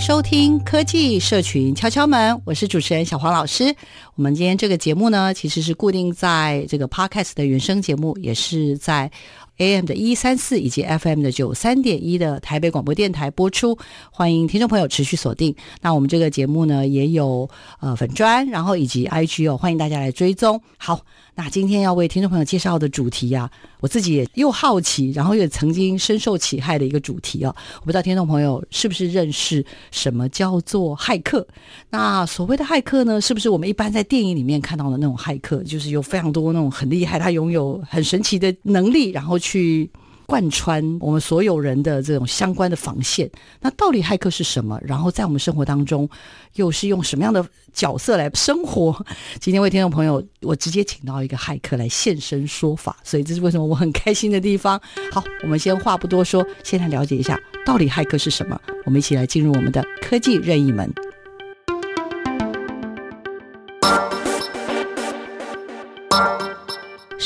[0.00, 3.74] 收听科技社群敲敲门，我是主持人小黄老师。
[4.16, 9.10] 我们今天这个节目呢，其实是固定在这个 Podcast 的原声节目，也是在。
[9.58, 13.74] AM 的一三四以及 FM 的九三点一的台北广播电台播出，
[14.10, 15.56] 欢迎听众朋友持续锁定。
[15.80, 17.48] 那我们这个节目呢，也有
[17.80, 20.60] 呃粉专，然后以及 IG 哦，欢迎大家来追踪。
[20.76, 21.00] 好。
[21.38, 31.46] 那今天要为听众朋友介绍的主题呀、啊，我自己也又好奇，然后又曾经深受其害的一个主题哦、我不知道听众朋友是不是认识什么叫做骇客？
[31.90, 35.62] 那所谓的骇客呢，是不是我们一般在电影里面看到的那种骇客？
[35.62, 39.90] 就是有非常多那种很厉害，他拥有很神奇的能力，然后去。
[40.28, 44.76] 贯穿我们所有人的这种相关的防线，那到底骇客是什么？
[44.82, 46.10] 然后在我们生活当中
[46.54, 49.06] 又是用什么样的角色来生活？
[49.38, 54.80] 今天为听众朋友，我直接请到一个骇客来现身说法，所以这是为什么我很开心的地方。
[55.12, 58.60] 好，我们先话不多说，先来了解一下到底骇客是什么。
[58.84, 60.92] 我们一起来进入我们的科技任意门。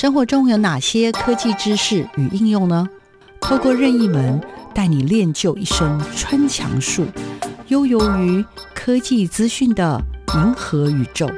[0.00, 2.88] 生活中有哪些科技知识与应用呢？
[3.38, 4.40] 透过任意门
[4.74, 7.06] 带你练就一身穿墙术，
[7.66, 8.42] 悠游于
[8.74, 10.00] 科技资讯的
[10.32, 11.30] 银河宇宙。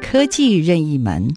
[0.00, 1.34] 科技任意门。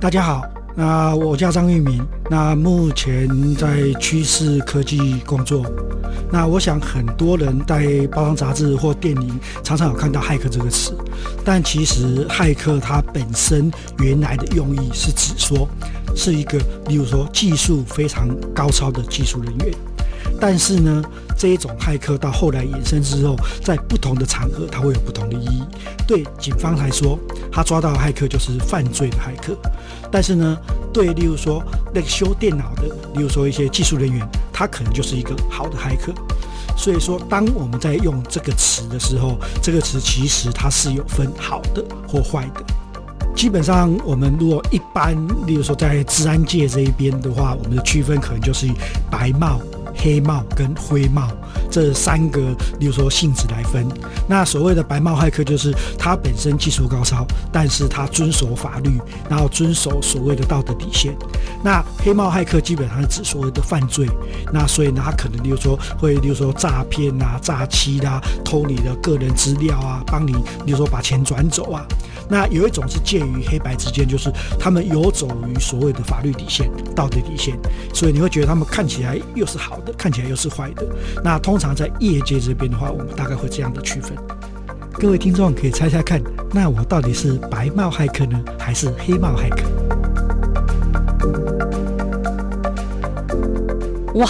[0.00, 0.51] 大家好。
[0.74, 5.64] 那我叫张玉明，那目前在趋势科技工作。
[6.30, 10.96] 那我想很多人在包装杂志或电影常常有看到骇客这个词，
[11.44, 15.68] 但其实骇客它本身原来的用意是指说
[16.16, 16.58] 是一个，
[16.88, 19.74] 例如说技术非常高超的技术人员。
[20.44, 21.00] 但是呢，
[21.38, 25.62] 这一种骇客到后来衍生之后，在不同的场合，它会有不同的意义。
[26.04, 27.16] 对警方来说，
[27.52, 29.54] 他抓到的骇客就是犯罪的骇客；
[30.10, 30.58] 但是呢，
[30.92, 31.62] 对，例如说
[31.94, 36.12] 那个修电脑的，例如说一些技术人员，他可能就是一个好的骇客。
[36.76, 42.64] 所以说，当我们在用这个词的时候，这个词其实它是有分好的或坏的。
[43.36, 45.16] 基本上，我们如果一般，
[45.46, 48.66] 例如说在治安界这一边的话，我们的区分可能就是
[49.08, 49.60] 白帽。
[49.96, 51.28] 黑帽跟灰帽
[51.70, 52.40] 这三个，
[52.78, 53.86] 例如说性质来分。
[54.28, 61.14] 那所谓的白帽骇客，就是他本身技术高超，但是他遵守法律，然后遵守所谓的道德底线。
[61.62, 64.08] 那黑帽骇客基本上是指所谓的犯罪。
[64.52, 70.32] 那所以呢，他可能例如说会，例如说诈骗啊、诈欺啦、啊、偷你的个人资料啊，帮你，
[70.64, 71.86] 例如说把钱转走啊。
[72.28, 77.58] 那有一种是介于黑白之间，就是他们游走于所谓的法律底线、道德底线，
[77.92, 80.86] 所以你会觉得他们看起来又是好看起来又是坏的。
[81.24, 84.16] 那通常在业界这边的话，我们大概会这样的区分。
[84.94, 86.22] 各位听众可以猜猜看，
[86.52, 89.62] 那我到底是白帽骇客呢，还是黑帽骇客？
[94.14, 94.28] 哇！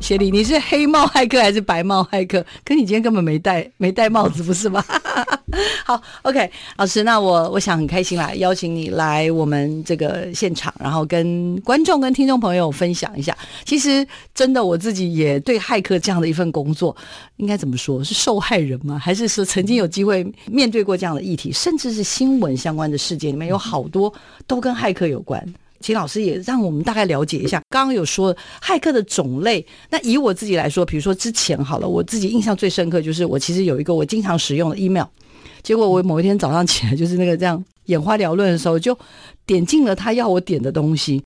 [0.00, 2.44] 协理，你是黑帽骇客还是白帽骇客？
[2.64, 4.82] 可你今天根本没戴没戴帽子，不是吗？
[5.84, 13.36] 好，OK，老师，那我我想很开心啦，邀请你来我们这个现场，然后跟观众跟听众朋友分享一下。
[13.64, 16.96] 其实真的我自己也对骇客这样的一份工作，
[17.36, 18.02] 应该怎么说？
[18.02, 18.98] 是受害人吗？
[18.98, 24.12] 还是说曾经有机会面对过这样的议题，甚至是新闻相关的事件里面有好多
[24.46, 25.42] 都跟骇客有关？
[25.80, 29.64] 请老师也让我们大概了解一下，刚刚有说骇客的种类。
[29.90, 35.06] 那以我自己来说，比如说之前好了，我自己印象最深刻就是我其实有一个我经常使用的 email，
[35.62, 38.96] 结果我某一天早上起来就是那个这样眼花缭乱的时候，就
[39.46, 41.22] 点进了他要我点的东西。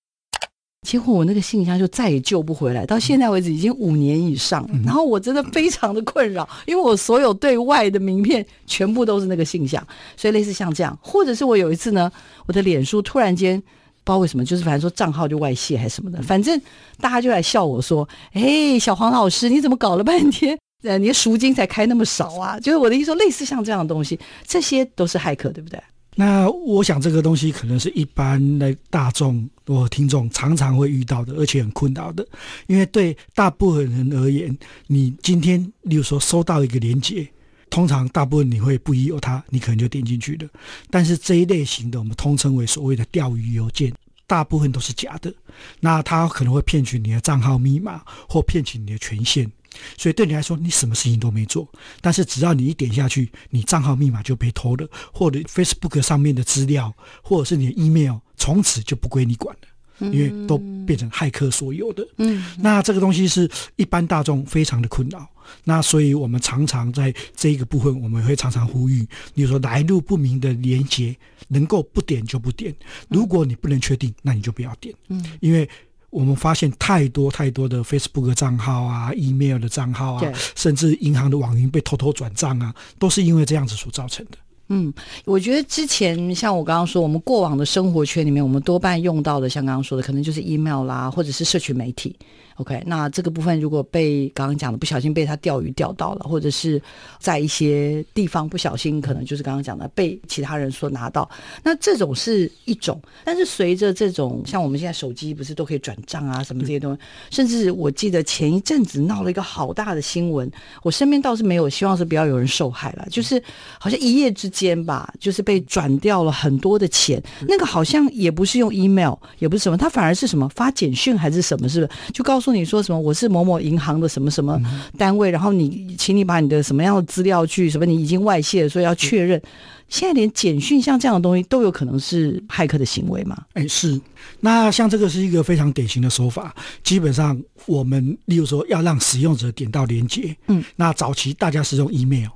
[0.87, 4.69] 结果我那个信箱就再也救不回来，到现在为止已经五年以上。
[4.85, 9.81] 然后我真的非常的困扰，因为我所有对外的名片全部都是那个信箱，
[10.17, 12.11] 所以类似像这样，或者是我有一次呢，
[12.47, 13.63] 我的脸书突然间
[14.05, 16.61] 不知道为什么，就是反正说账号就外泄还是什么的，反正
[17.01, 25.81] 大家就来笑我说：“哎，小黄老师，你怎么搞了半天，呃，你的赎金才开那么少啊？” 就是我的意思说，类似像这样的东西，这些都是骇客，对不对？
[26.15, 32.27] 那我想这个东西可能是一般的大众或听众常常会遇到的，而且很困扰的。
[32.67, 34.55] 因为对大部分人而言，
[34.89, 37.27] 你今天例如说收到一个连接，
[37.73, 40.47] 通常大部分你会不疑有他，你可能就点进去了。
[40.91, 43.91] 但是这一类型的，我们通称为所谓的钓鱼邮件，
[44.27, 45.33] 大部分都是假的。
[45.81, 49.51] 那他可能会骗取你的账号密码，或骗取你的权限。
[49.97, 51.67] 所以对你来说，你什么事情都没做，
[52.03, 62.07] 但是只要你一点下去，你账号密码就被偷了，或者 Facebook 上面的资料，或者是你的 email，从此就不归你管了，因为都变成骇客所有的。
[62.19, 65.27] 嗯，那这个东西是一般大众非常的困扰。
[65.65, 71.17] 那所以我们常常在这一个部分，我们会常常呼吁，比如说来路不明的连接，
[71.49, 72.75] 能够不点就不点。
[73.09, 74.95] 如果你不能确定，那你就不要点。
[75.09, 75.69] 嗯，因为。
[76.13, 84.37] 我们发现太多太多的 Facebook 账号啊、email 的账号啊，甚至银行的网银被偷偷转账啊，都是因为这样子所造成的。
[84.69, 84.93] 嗯，
[85.25, 92.15] 我觉得之前像我刚刚说，我们过往的生活圈里面，我们多半用到的，像刚刚说的，可能就是 email 啦，或者是社群媒体。
[92.57, 96.81] OK，那这个部分如果被刚刚讲的不小心被他钓鱼钓到了，或者是
[97.19, 101.29] 在一些地方不小心，可能就是刚刚讲的被其他人所拿到，
[101.63, 103.01] 那这种是一种。
[103.25, 107.01] 但是随着这种像我们现在手机不是都可以转账啊什么这些东西，
[107.31, 110.51] 甚至我记得前一阵子闹了一个好大的新闻，
[110.83, 113.43] 我身边倒是没有，希望是不要有人受害了，就是
[113.79, 122.42] 好像一夜之间吧，就是被转掉了很多的钱，那个好像也不是用 email，也不是什么，他反而是什么发简讯还是什么，是不是就告。
[122.43, 122.99] 说你说什么？
[123.01, 124.61] 我是某某银行的什么什么
[124.99, 127.87] 单位，然后你，请你把你的什么样的资料去什么？
[127.87, 129.41] 你已经外泄了，所以要确认。
[129.89, 133.37] 现在连简讯像这样的东西都有可能是骇客的行为吗？
[133.53, 134.01] 哎，是。
[134.41, 136.55] 那像这个是一个非常典型的手法。
[136.83, 142.29] 基本上，我们例如说要让使用者点到连接，嗯，那早期大家使用 email，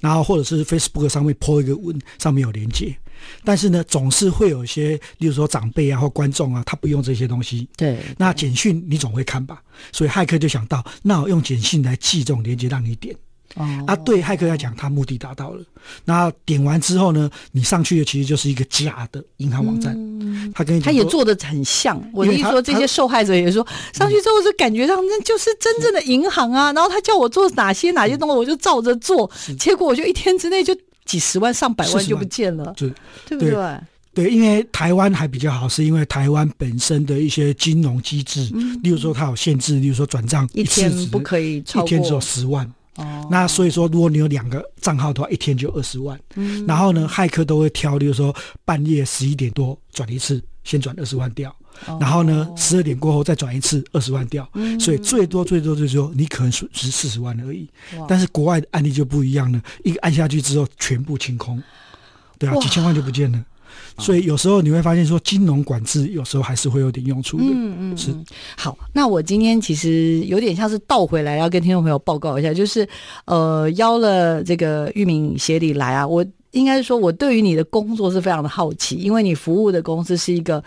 [0.00, 2.96] 然后或者是 Facebook 上面 po 一个文，上面有连结。
[3.44, 7.68] 但是呢，总是会有一些，例如说长辈啊或观众啊，他不用这些东西。
[7.76, 9.62] 对，那简讯你总会看吧？
[9.92, 13.14] 所以骇客就想到，那我用简讯来寄这种链接让你点。
[13.54, 15.62] 哦，啊，对骇客来讲，他目的达到了。
[16.04, 19.94] 那点完之后呢，你上去的其实就是一个假的银行网站。
[19.96, 22.02] 嗯，他跟你他也做的很像。
[22.12, 26.72] 我的意思说，这些受害者也说，上去之后就感觉上那就是真正的银行啊。
[26.72, 29.30] 然后他叫我做哪些哪些东西，我就照着做。
[29.58, 30.76] 结果我就一天之内就。
[31.06, 32.92] 几十万、上百万就不见了，对
[33.26, 33.80] 对不对？
[34.12, 42.66] 对，因为台湾还比较好，是因为台湾本身的一些金融机制，嗯、例如说它有限制，例如说转账一天不可以超过，一天只有十万。
[42.96, 46.18] 哦，那所以说，如果你有两个账号的话，一天就二十万。
[46.34, 51.54] 嗯，然后呢，骇客都会挑，例如说半夜十一点多转一次，先转二十万掉。
[52.00, 57.68] 然后呢，十二点过后再转一次，二十万掉，嗯，所以最多最多就是说你可能损失四十万而已。
[58.08, 61.62] 但是国外的案例就不一样了，一个按下去之后全部清空，
[62.38, 63.44] 对啊，几千万就不见了。
[63.98, 67.44] 所以有时候你会发现说，金融管制有时候还是会有点用处的。
[67.46, 68.14] 嗯嗯，是。
[68.56, 72.86] 好，那我今天其实有点像是倒回来要跟听众朋友报告一下，就是
[73.24, 80.62] 呃邀了这个玉敏协理来啊，我应该是说我对于你的工作是非常的好奇，因为你服务的公司是一个。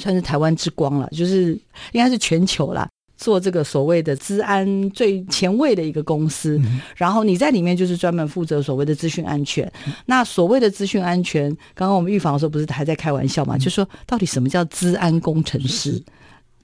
[0.00, 1.52] 算是台湾之光了，就是
[1.92, 6.58] 应该是全球啦，做这个所谓的资安最前卫的一个公司。
[6.64, 9.70] 嗯、然后你在里面就是专门负责所谓的资讯安全。
[9.86, 13.56] 嗯、那所谓的资讯安全，刚刚我们预防的时候不是还在开玩笑嘛？
[13.56, 15.92] 嗯、就说到底什么叫资安工程师？
[15.92, 16.04] 嗯、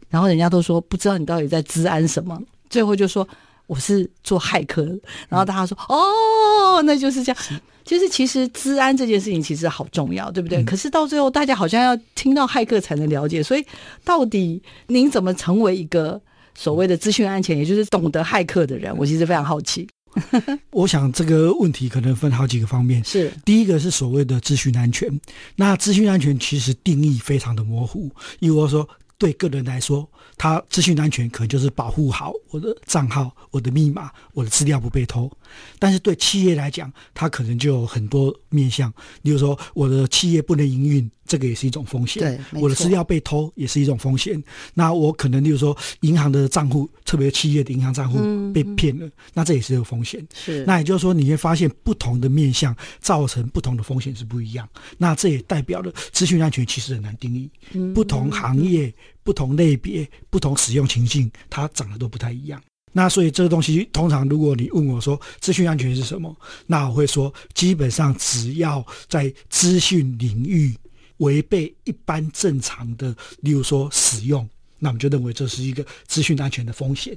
[0.08, 2.40] 然后人家都说不知道你到底在资安什么，
[2.70, 3.28] 最后就说。
[3.66, 7.42] 我是做骇客的，然后大家说、嗯、哦，那就是这样。
[7.42, 10.58] 是就是其实治安这件事情其实好重要，对不对？
[10.58, 13.40] 嗯、可是到最后，大家好像要听到骇客才能了解。
[13.40, 13.64] 所以，
[14.02, 16.20] 到底您怎么成为一个
[16.56, 18.92] 所谓的资讯安全，也就是懂得骇客的人？
[18.98, 19.86] 我其实非常好奇。
[20.72, 23.04] 我想这个问题可能分好几个方面。
[23.04, 25.08] 是第一个是所谓的资讯安全。
[25.54, 28.88] 那资讯安全其实定义非常的模糊，因为我说。
[29.18, 35.30] 对个人来说，他资讯安全可能就是保护好我的账号、我的密码、我的资料不被偷。
[35.78, 38.92] 但是对企业来讲，它可能就有很多面向。
[39.22, 42.22] 例如说，我的企业不能营运，这个也是一种风险。
[42.22, 44.42] 对，我的资料被偷也是一种风险。
[44.74, 48.18] 那我可能，例如说，银行的账户，特别企业的银行账户
[48.52, 50.26] 被骗了，嗯、那这也是一个风险。
[50.34, 54.68] 是，那也就是说，你会发现不同的面向造成不同的风险是不一样。
[54.98, 62.60] 那这也代表了资讯安全其实很难定义，嗯、不同行业、不同类别、不同使用情境，它长得都不太一样。
[62.96, 66.34] 那所以这个东西，通常如果你问我说资讯安全是什么，
[66.66, 70.74] 那我会说，基本上只要在资讯领域。
[71.18, 74.46] 违背一般正常的，例如说使用，
[74.78, 77.16] 那我们就认为这是一个资讯安全的风险，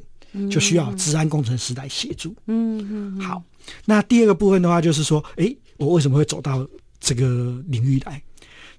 [0.50, 2.34] 就需要治安工程师来协助。
[2.46, 3.20] 嗯嗯。
[3.20, 3.44] 好，
[3.84, 6.66] 那第二个部分的话，就是说，诶，我为什么会走到
[7.02, 8.24] 这个领域来？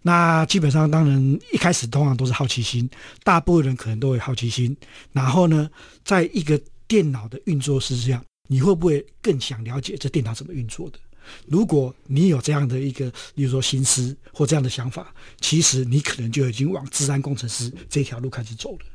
[0.00, 2.88] 那基本上，当然一开始通常都是好奇心，
[3.22, 4.74] 大部分人可能都有好奇心。
[5.12, 5.68] 然后呢，
[6.02, 6.58] 在一个
[6.90, 10.98] 电脑的运作是这样，你会不会更想了解这电脑怎么运作的？
[11.46, 18.86] 如果你有这样的一个，比如说心思或这样的想法，其实你可能就已经往治安工程师这条路开始走了。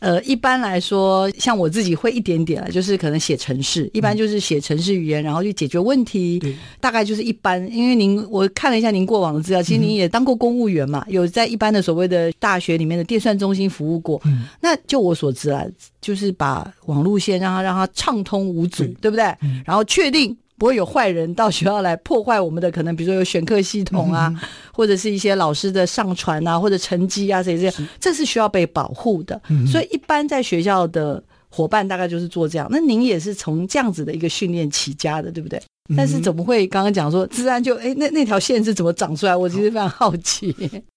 [0.00, 6.38] 呃，一般来说，像我自己会一点点，就是可能写程式，一般就是写程式语言，然后去解决问题。
[6.38, 7.60] 对，大概就是一般。
[7.70, 14.20] 因为您我看了一下您过往的资料，其实您也当过公务员嘛，有在一般的所谓的大学里面的电算中心服务过。
[14.24, 15.64] 嗯，那就我所知啊，
[16.00, 19.24] 就是把网路线让它让它畅通无阻，对，对不对？
[19.42, 20.36] 嗯，然后确定。
[20.60, 24.40] 不会有坏人到学校来破坏我们的可能，比如说有选课系统啊，嗯、
[24.74, 29.40] 或者是一些老师的上传啊，或者成绩啊，这些，这是需要被保护的。
[29.48, 32.68] 嗯、所以一般在学校的伙伴大概就是做这样。
[32.70, 35.58] 那您也是从这样子的一个训练起家的，对不对？
[35.88, 39.34] 嗯、但是怎么会刚刚讲说自然就哎，那那条线是怎么长出来？
[39.34, 40.54] 我其实非常好奇。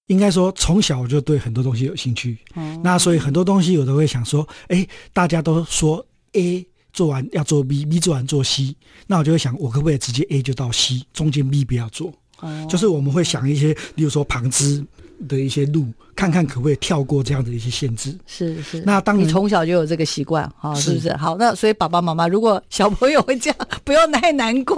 [0.08, 6.68] 应该说从小我就对很多东西有兴趣，嗯、那所以很多东西有的会想说，哎，大家都说 A。
[6.94, 8.76] 做完要做 B，B 做完做 C，
[9.08, 12.14] 那我就会想，我可不可以直接 A 就到 C，中间 B 不要做？
[12.40, 14.86] 哦，就是我们会想一些，例如说旁支
[15.28, 18.16] 的一些路，看看可不可以跳过这样的一些限制。
[18.28, 18.82] 是是。
[18.82, 21.12] 那当你从小就有这个习惯，哈，是不是？
[21.16, 24.76] 好，那所以爸爸妈妈如果小朋友会这样， 不要太难过，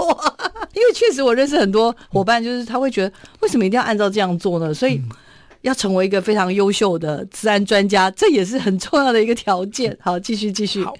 [0.73, 4.73] 因为确实我认识很多伙伴，就是他会觉得，为什么一定要按照这样做呢？
[4.73, 5.01] 所以
[5.61, 9.97] 要成为一个非常优秀的治安专家，这也是很重要的一个条件。
[9.99, 10.83] 好，继续继续。
[10.83, 10.93] 好。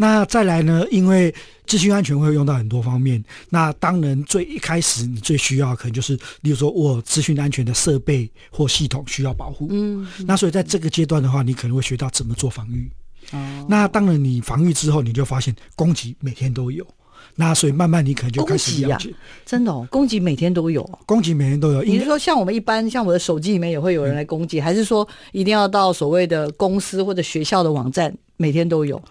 [0.00, 0.86] 那再来呢？
[0.92, 1.34] 因为
[1.66, 3.22] 资讯安全会用到很多方面。
[3.50, 9.66] 那当然，最一开始你最需要可能就是，例如说我资讯安全的设备或系统需要保护。
[9.72, 10.06] 嗯。
[10.24, 12.88] 那所以在这个阶段的话，你可能会学到怎么做防御。
[13.32, 13.66] 哦。
[13.68, 16.86] 那当然，你防御之后，你就发现攻击每天都有。
[17.34, 19.12] 那所以慢慢你可能就开始了解。
[19.44, 20.82] 真的哦，攻击每天都有。
[21.06, 21.82] 攻击每天都有。
[21.82, 29.02] 你是说像我们一般，像我的手机里面也会有人来攻击，还是说一定要到所谓的公司或者学校的网站每天都有？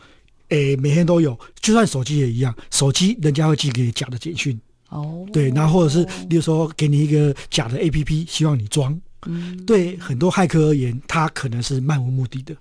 [0.50, 12.56] 诶，每天都有，就算手机也一样，手机人家会寄给假的简讯，哦，对，然后或者是，比如说给你一个假的 APP，希望你装，嗯，对很多骇客而言，他可能是漫无目的的，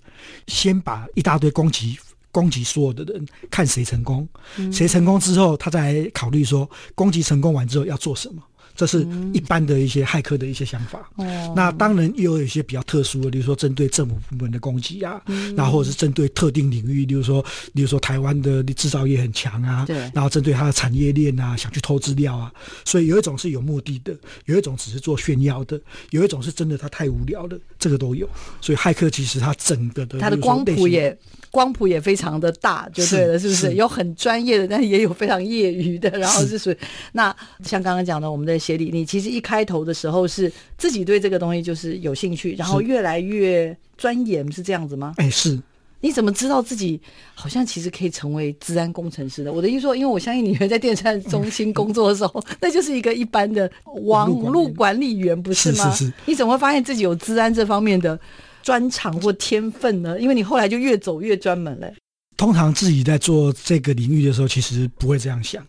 [0.49, 1.97] 先把一大堆攻击
[2.33, 4.28] 攻击所有的人，看谁成功，
[4.73, 8.43] 谁成功之后，他再考虑说攻击成功完之后要做什么。
[8.76, 11.11] 这是一般的一些骇客的一些想法。
[11.16, 22.52] 嗯、那当然又有一些比较特殊的，比如说针对政府部门的攻击啊，嗯、然后或者是针对特定领域，比如说，比如说台湾的制造业很强啊，对，然后针对它的产业链啊，想去偷资料啊。
[22.85, 24.14] 所以有一种是有目的的，
[24.45, 25.80] 有一种只是做炫耀的，
[26.11, 28.28] 有一种是真的他太无聊了，这个都有。
[28.61, 31.16] 所以骇客其实他整个的它的光谱也
[31.57, 33.71] 光谱也非常的大，就对了，是，是不是？
[33.71, 36.79] 是有很专业的，但是也有非常业余的，然后是属于是
[37.13, 37.35] 那
[37.65, 38.57] 像刚刚讲的我们的。
[38.67, 45.15] 协理，你其实一开头的时候是自己对这个东西就是有兴趣，然后越来越钻研，是这样子吗？
[45.19, 45.57] 哎，是。
[46.01, 47.01] 你怎么知道自己
[47.35, 49.53] 好像其实可以成为治安工程师的？
[49.53, 53.71] 我的意思说，因为我相信你在电算中心工作的时候， 那就是一个一般的
[54.03, 55.91] 网络管理员，不是吗？
[55.93, 56.13] 是是是。
[56.25, 58.19] 你怎么会发现自己有治安这方面的
[58.67, 60.19] 专长或天分呢？
[60.19, 61.89] 因为你后来就越走越专门了。
[62.37, 65.65] 通常自己在做这个领域的时候，其实不会这样想。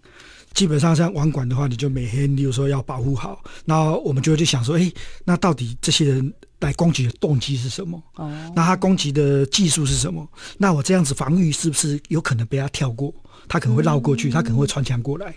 [0.55, 4.91] 基本上像网管的话，你就每天，比如说要保护好，那我们就会去想说，哎，
[5.23, 8.01] 那到底这些人来攻击的动机是什么？
[8.15, 10.27] 哦，那他攻击的技术是什么？
[10.57, 13.13] 那我这样子防御是不是有可能被他跳过？
[13.47, 15.33] 他可能会绕过去，嗯、他可能会穿墙过来。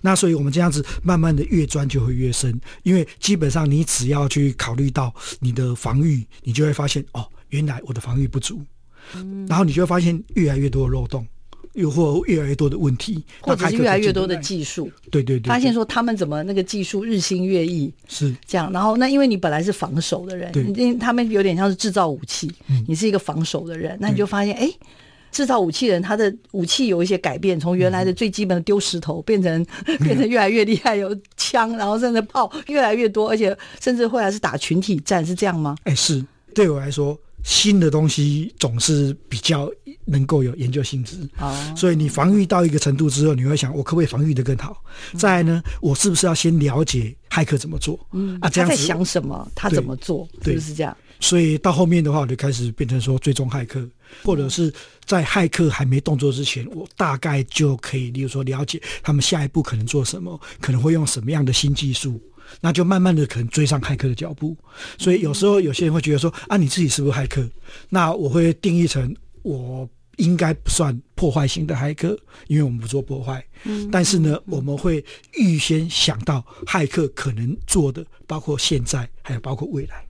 [0.00, 8.60] 那所以我们这样子慢慢的越钻就会越深，因为基本上你只要去考虑到你的防御，你就会发现哦，原来我的防御不足，
[9.14, 11.26] 嗯、然后你就会发现越来越多的漏洞。
[11.74, 18.32] 又或越来越多的问题，或者是越来越多的技术，对对对，发现说他们怎么那个技术日新月异，是。
[18.46, 18.70] 这样。
[18.70, 22.48] 然后那因为你本来是防守的人，因为他们有点像是制造武器，
[22.86, 24.70] 你是一个防守的人，那你就发现哎，
[25.34, 29.66] 制造武器人他的武器有一些改变，从原来的最基本的丢石头变成
[30.00, 35.76] 变成越来越厉害，有枪，然后甚至炮越来越多，而且甚至后来是打群体战，是这样吗？
[35.82, 36.24] 哎，是
[36.54, 37.18] 对我来说。
[37.46, 39.70] 新的东西总是比较
[40.06, 44.82] 能够有研究性质，哦，所以你防御到一个程度之后，你会想，我可不可以防御的更好？
[45.12, 48.00] 嗯、再来呢，我是不是要先了解骇客怎么做？
[48.12, 49.46] 嗯啊，这样子，他在想什么？
[49.54, 50.26] 他怎么做？
[50.42, 50.96] 是不是这样？
[51.20, 53.86] 所以到后面的话，我就开始变成说追踪骇客，
[54.22, 54.72] 或者是
[55.04, 62.20] 在骇客还没动作之前，我大概就可以，例如说了解他们下一步可能做什么，可能会用什么样的新技术。
[62.60, 64.54] 那就慢慢的可能追上骇客的脚步，
[64.98, 67.48] 所以有时候有些人会觉得说啊，你自己是不是骇客？
[67.88, 72.16] 那我会定义成我应该不算破坏型的骇客，
[72.46, 73.42] 因为我们不做破坏。
[73.64, 75.02] 嗯，但是呢，我们会
[75.32, 80.06] 预先想到骇客可能做的，包括现在，还有包括未来，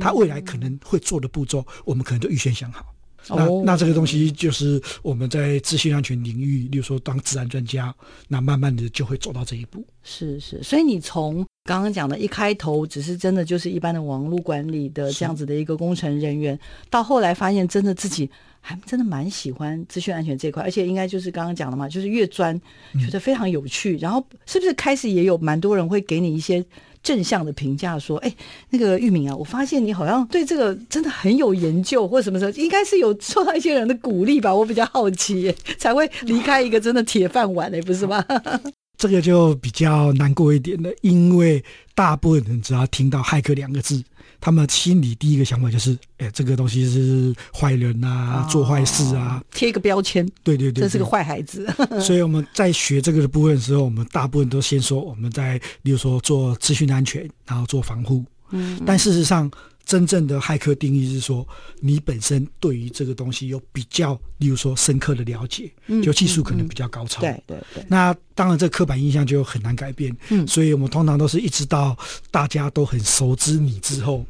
[0.00, 2.93] 他未来可能会做的步骤，我们可能都预先想好。
[3.28, 7.94] 那那这个东西就是我们在资讯安全领域，例如说当治安专家，
[8.28, 9.84] 那慢慢的就会走到这一步。
[10.02, 16.58] 是是，所以你从刚刚讲的一开头，只是真的就是一般的网络管理的这样子的一个工程人员，
[16.90, 18.28] 到后来发现真的自己
[18.60, 22.60] 还真的蛮喜欢资讯安全这块，而且应该就是刚刚讲的嘛，就是越钻
[23.00, 26.64] 觉得非常有趣，嗯、然后是不是开始也有蛮多人会给你一些。
[27.04, 28.34] 正向的评价说：“哎，
[28.70, 34.52] 那个玉敏啊，我发现你好像对这个真的很有研究，或什么时候应该是有受到一些人的鼓励吧？
[34.52, 38.24] 我比较好奇， 才会离开一个真的铁饭碗嘞，不是吗？”
[38.96, 41.62] 这个就比较难过一点了，因为
[41.94, 44.02] 大部分人只要听到“骇客”两个字。
[44.44, 50.28] 他们心里第一个想法就是，哎，这个东西是坏人啊，哦、做坏事啊，贴一个标签。
[50.42, 51.66] 对对对，这是个坏孩子。
[51.98, 58.22] 所以我们在学这个的部分的时候，我们大部分都先说我们在，例如说做资讯安全，然后做防护。
[58.50, 59.50] 嗯，但事实上。
[59.86, 61.46] 真正的骇客定义是说，
[61.78, 65.70] 你本身对于这个东西有比较，例如说深刻的了解，
[66.02, 67.20] 就技术可能比较高超。
[67.20, 67.84] 对对对。
[67.86, 70.16] 那当然，这刻板印象就很难改变。
[70.30, 70.46] 嗯。
[70.48, 71.94] 所以我们通常都是一直到
[72.30, 74.24] 大家都很熟知你之后，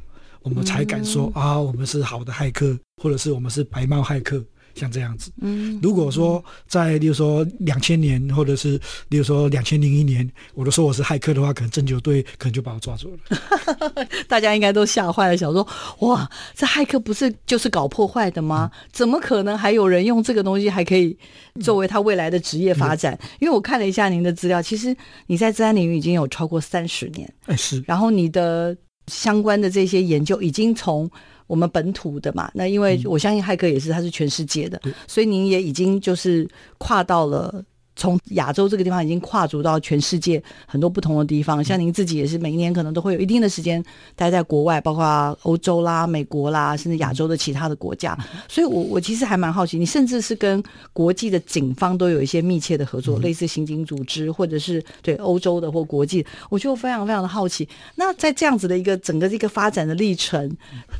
[0.45, 4.41] 我们才敢说啊，我们是好的骇客，或者是我们是白帽骇客。
[4.75, 8.71] 像这样子，嗯，如果说在，例如说两千年，或者是
[9.09, 13.39] 例如说两千零一年，我都说我是骇客的话，可能侦九队可能就把我抓住了。
[14.27, 15.65] 大家应该都吓坏了，想说
[16.01, 18.69] 哇，这骇客不是就是搞破坏的吗？
[18.75, 21.17] 嗯、怎么可能还有人用这个东西还可以
[21.61, 23.17] 作为他未来的职业发展？
[23.23, 24.97] 嗯、因为我看了一下您的资料，其实
[25.29, 31.11] 你在资安领域已经有超过三十年，哎是，然后你的相关的这些研究已经从。
[31.47, 37.63] 我们本土的嘛，那因为我相信骇客也是，他是全世界的，嗯、所以您也已经就是跨到了。
[37.97, 43.83] 从亚洲这个地方已经跨足到全世界很多不同的地方，像您自己也是每一年可能都会有一定的时间
[44.17, 48.17] 待在国外，包括欧洲啦、美国啦，甚至亚洲的其他的国家。
[48.49, 56.25] 所以我，我我其实还蛮好奇，你甚至是跟国际的警方都有一些密切的合作，类似刑警组织，或者是对欧洲的或国际。
[56.51, 60.51] 我就非常非常的好奇，那在这样子的一个整个这个发展的历程，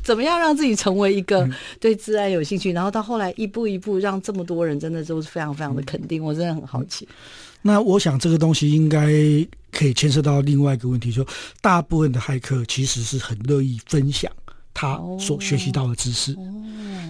[0.03, 1.47] 怎么样让自己成为一个
[1.79, 7.07] 对自然有兴趣，然后到后来一步一步让这么多人真的都是非常非常的肯定，我真的很好奇。
[7.61, 9.07] 那我想这个东西应该
[9.71, 11.25] 可以牵涉到另外一个问题，就
[11.61, 14.31] 大部分的骇客其实是很乐意分享
[14.73, 16.35] 他所学习到的知识。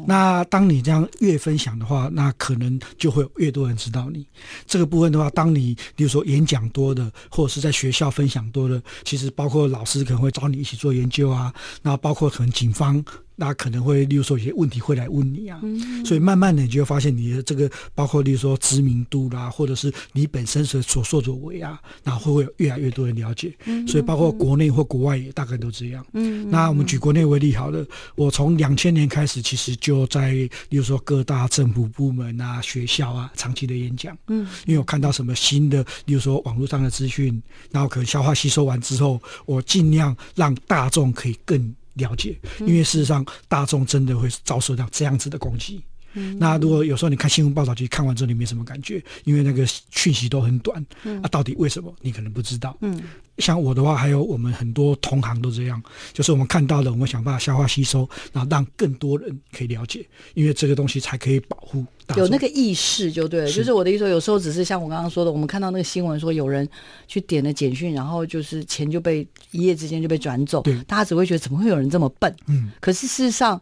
[0.07, 4.25] 那当你这样越分享的话，那可能就会有越多人知道你
[4.65, 5.29] 这个部分的话。
[5.31, 13.03] 当你比如说演讲多的，或者是在学校分享多的，其实包括老师可能会找你一起做研究啊，那包括可能警方。
[13.35, 23.53] 那可能会，例如说有些问题会来问你啊，嗯、所以慢慢的你就会发现你的这个，包括例如说知名度啦，或者是你本身所所作所为啊，然后会会有越来越多人了解。
[23.65, 26.05] 嗯、所以包括国内或国外也大概都这样。
[26.13, 34.17] 嗯，那我们举国内为例好了，我从两千年开始，其实就在例如说各大政府部门啊、学校啊长期的演讲。
[34.27, 41.75] 嗯，因为我看到什么新的，例如说网络上的资讯，然后可能消化吸收完之后，我尽量让大众可以更。
[41.95, 45.83] 了解，因为事实上大众真的会遭受到这样子的攻击。
[46.15, 50.83] 嗯、那如果有时候你看新闻报道，其实看完之后你没什么感觉，因为那个讯息都很短。
[51.03, 52.75] 嗯、啊，到底为什么你可能不知道？
[52.81, 53.01] 嗯，
[53.37, 55.81] 像我的话，还有我们很多同行都这样，
[56.13, 61.85] 就是我们看到了，我们想办法消化吸收，然后让更多人可以了解，因为这个东西才可以保护。
[62.15, 66.67] 有那个意识就对了，是就是我的意思说，有时候只是像我刚刚说的，我们看到那个新闻说有人
[67.07, 72.33] 去点了简讯，然后就是钱就被一夜之间就被转走，对，大家只会觉得怎么会有人这么笨？
[72.47, 73.59] 嗯，可是事实上。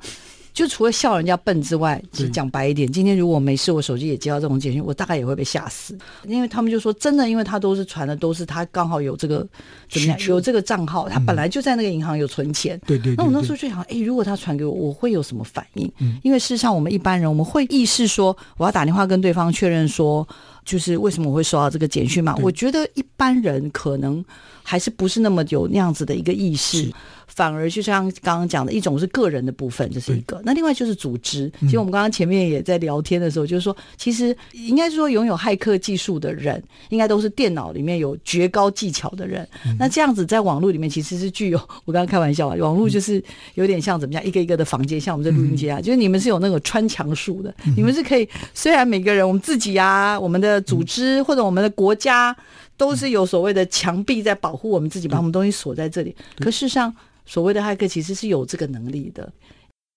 [0.54, 5.98] 就除了笑人家笨之外，对讲白一点，今天如果没事，我手机也接到这种简讯，我大概也会被吓死。
[6.28, 9.46] 因为他们就说真的，因为他都是传的都是他刚好有这个
[9.90, 12.80] 怎么样，有这个账号，他本来就在那个银行有存钱。
[12.86, 13.16] 对对。
[13.16, 15.92] 那我那时候就想，哎，如果他传给我，我会有什么反应？
[16.00, 16.20] 嗯。
[16.24, 20.28] 因为事实上，我们一般人我们会意识说，我要打电话跟对方确认说，
[20.64, 22.36] 就是为什么我会收到这个简讯嘛？
[22.44, 24.24] 我觉得一般人可能
[24.64, 26.92] 还是不是那么有那样子的一个意识。
[27.26, 30.40] 反而就像刚刚讲的，一种是个人的部分，这是一个。
[30.46, 31.52] 那另外就是组织。
[31.62, 39.48] 其实我们刚刚前面也在聊天的时候，就是说，其实应该是说，拥有骇客技术的人，应该都是电脑里面有绝高技巧的人。
[39.80, 43.24] 那这样子在网络里面，其实是具有，我刚刚开玩笑啊，网络就是
[43.56, 52.36] 有点像怎么样，一个一个的房间，像我们这录音间啊，就是你们是有那个穿墙术的，你们是可以，虽然每个人我们自己啊，我们的组织或者我们的国家
[52.78, 56.94] 都是有所谓的墙壁在保护我们自己，把我们东西锁在这里，可事实上。
[57.26, 59.32] 所谓的骇客其实是有这个能力的。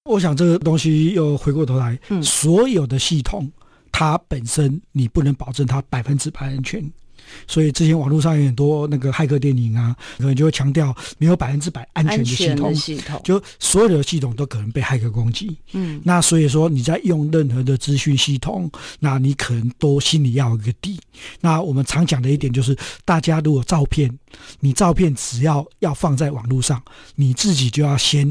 [0.08, 3.50] 我想这个东西又回过头来，嗯，所有的系统
[3.90, 6.88] 它本身你不能保证它百分之百安全。
[7.46, 15.56] 所以之前网络上有很多那个骇客电影啊，可能就会强调没有百分之百安全的系统，系统就所有的系统都可能被骇客攻击。
[15.72, 20.98] 嗯，那所以说你在用任何的资讯系统，那你可能都心里要有一个底。
[21.40, 24.10] 那我们常讲的一点就是，大家如果照片，
[24.60, 26.82] 你照片只要要放在网络上，
[27.14, 28.28] 你自己就要先，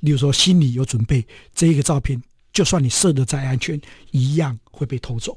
[0.00, 3.80] 例如说心里有准备，这一个照片就算你设的再安全，
[4.12, 5.36] 一样会被偷走。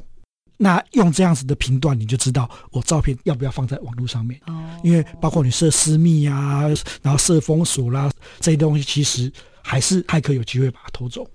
[0.57, 4.39] 那用这样子的评断，你就知道我照片要不要放在网络上面。
[4.47, 6.63] 哦，因为包括你设私密啊，
[7.01, 11.25] 然后设封锁啦，这些东西其实还是骇客有机会把它偷走。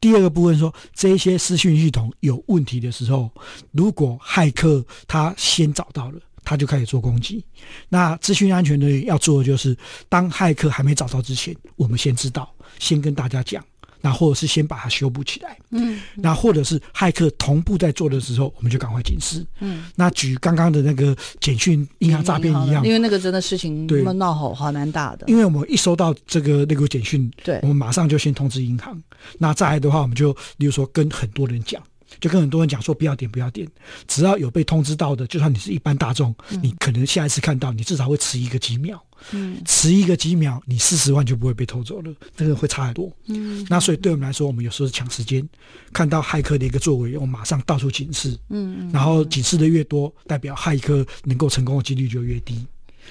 [0.00, 3.30] 第二个部分说，这些资讯系统有问题的时候，
[3.72, 7.44] 如果骇客他先找到了，他就开始做攻击。
[7.88, 9.76] 那资讯安全的要做的就是，
[10.08, 13.64] 当骇客还没找到之前，我们先知道，先跟大家讲。
[14.04, 19.86] 那或者是先把它修补起来，嗯，那或者是骇客同步在做的时候，我们就赶快警示，嗯。
[19.94, 25.24] 那举刚刚的那个简讯银行诈骗一样，因为那个真的事情那么闹好好难打的。
[25.26, 29.02] 因为我们一收到这个那个简讯，对，我们马上就先通知银行。
[29.38, 31.82] 那再来的话，我们就比如说跟很多人讲。
[32.20, 33.68] 就跟很多人讲说不要点不要点，
[34.06, 45.46] 只要有被通知到的，就算你是一般大众，嗯、你可能下一次看到，你至少会迟一个几秒，嗯，迟一个几秒，你四十万就不会被偷走了，这个会差很多，嗯，那所以对我们来说，我们有时候是抢时间，
[45.92, 52.64] 看到骇客的一个作为，我们马上到处警示，嗯，然后警示的越多，代表骇客能够成功的几率就越低。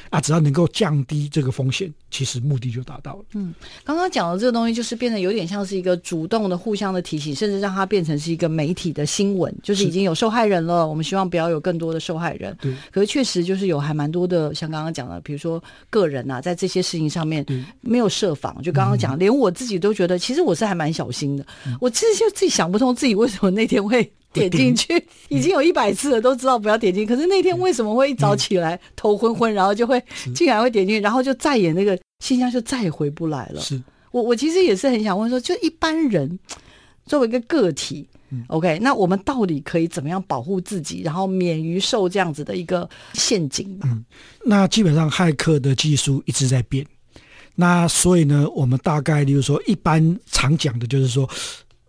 [0.10, 3.26] 啊，只要能够降低这个风险，其实目的就达到了。
[3.34, 3.54] 嗯，
[3.84, 10.88] 刚刚讲的这个东西，就是变得有点像是一个主动的、互相的提醒，甚至让它变成是一个媒体的新闻，就是已经有受害人了。
[10.88, 12.56] 我们希望不要有更多的受害人。
[12.62, 12.74] 对。
[12.92, 17.46] 可是确实就是有还蛮多的，像刚刚讲的，比如说个人啊，在这些事情上面
[17.82, 18.62] 没有设防。
[18.62, 21.46] 就刚刚讲，连我自己都觉得，其实我是还蛮小心的。
[21.66, 24.12] 嗯、我其实就自己想不通，自己为什么那天会。
[24.34, 27.06] 点进去已经有一百次了，都知道不要点进。
[27.06, 33.62] 可是那天为什么会一早起来头昏昏，然后就会竟然会点进去，然后就再也那个信箱就再也回不来了。
[33.62, 36.40] 是我我其实也是很想问说，就一般人
[37.06, 38.08] 作为一个个体
[38.48, 43.80] ，OK，那我们到底可以怎么样保护自己，然后免于受这样子的一个陷阱？
[43.84, 44.04] 嗯，
[44.46, 46.86] 那基本上骇客的技术一直在变，
[47.56, 51.30] 那所以呢，我们大概例如说一般常讲的就是说。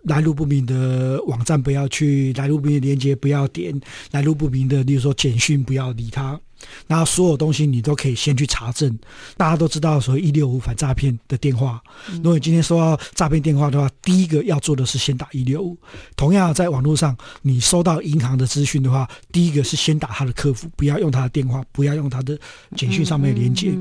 [0.05, 3.79] 来路不明的网站不要去，来路不明的链接不要点，
[4.13, 6.41] 来路不明的，例如说简讯不要理他。
[6.87, 8.99] 然后所有东西你都可以先去查证。
[9.37, 11.83] 大家都知道说一六五反诈骗的电话，
[12.17, 15.77] 如果你今天收到诈骗电话的话，第一个要做的是先打一六五。
[16.17, 22.39] 同样在网络上，你收到银行的资讯的话，第一个是先打他的客服，不要用他的电话，不要用他的
[22.77, 23.73] 简讯上面的连接。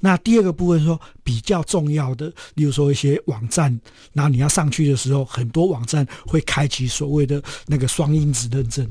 [0.00, 3.78] 那第二个部分说比较重要的，例如说一些网站，
[4.12, 8.88] 然后你要上去的时候，很多网站会开启所谓的那个双因子认证。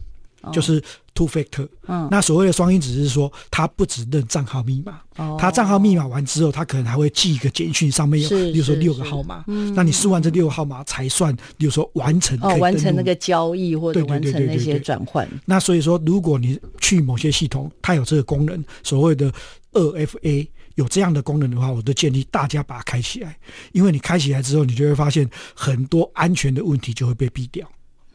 [0.54, 0.82] 就是
[1.14, 15.28] two factor，嗯，那所谓的双因子是说，他不只认账号密码，哦，他账号密码完之后，他可能还会寄一个简讯，上面有，比如说六个号码，嗯，那你输完这六个号码才算，比如说完成，哦，完成那个交易或者完成那些转换。
[15.46, 19.32] 那所以说，如果你去某些系统，它有这个功能，所谓的
[19.74, 23.38] 二 FA 有这样的功能的话，我都建议大家把它开起来，
[23.74, 27.70] 因为你开起来之后，你就会发现很多安全的问题就会被避掉。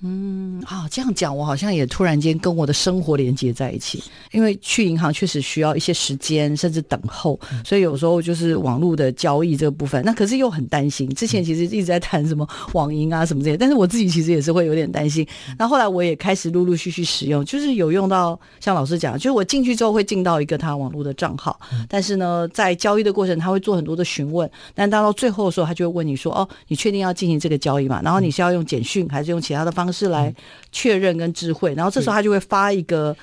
[0.07, 4.03] 嗯，啊，这样讲，我好像也突然间跟我的生活连接在一起。
[4.33, 10.05] 因为去银行确实需要一些时间，甚至等候，所以有时候就是网络的交易这个部分。
[10.05, 15.27] 那可是又很担心，之前其实一直在谈什么网银啊什么这些，但是我自己其实也是会有点担心。
[15.57, 28.03] 那后来我也开始陆陆续续使用，就是有用到像老师讲，就是我进去之后会进到一个他网络的账号，但是呢，在交易的过程他会做很多的询问，但到到最后的时候，他就会问你说：“哦，你确定要进行这个交易吗？
[28.05, 30.35] 然后你是要用简讯还是用其他的方式？”是来
[30.73, 33.17] 确认跟知会，然后这时候他就会发一个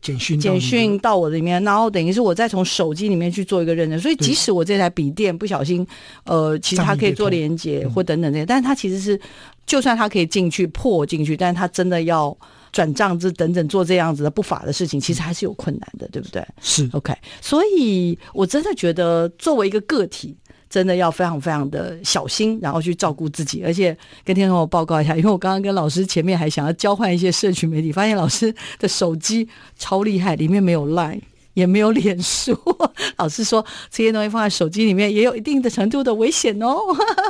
[0.00, 4.00] 简讯简讯到我里面，然后等于是我再从手机里面去做一个认证。
[4.00, 5.86] 所以即使我这台笔电不小心，
[6.24, 9.20] 呃，其实它可以做连接或等等这些，但是它其实是
[9.66, 12.36] 就算它可以进去破进去，但是它真的要
[12.72, 16.44] 转账这等等做这样子的不法的事情，其实还是有困难的，对不对？
[16.60, 17.14] 是 OK。
[17.40, 20.36] 所以我真的觉得作为一个个体。
[20.76, 31.22] 真的要非常非常的小心，然后去照顾自己，而且跟听众朋友报告一下，因为我刚刚跟老师前面还想要交换一些社群媒体，发现老师的手机超厉害，里面没有 Line，
[31.54, 32.54] 也没有脸书。
[33.16, 36.76] 老师说这些东西放在手机里面也有一定的程度的危险哦。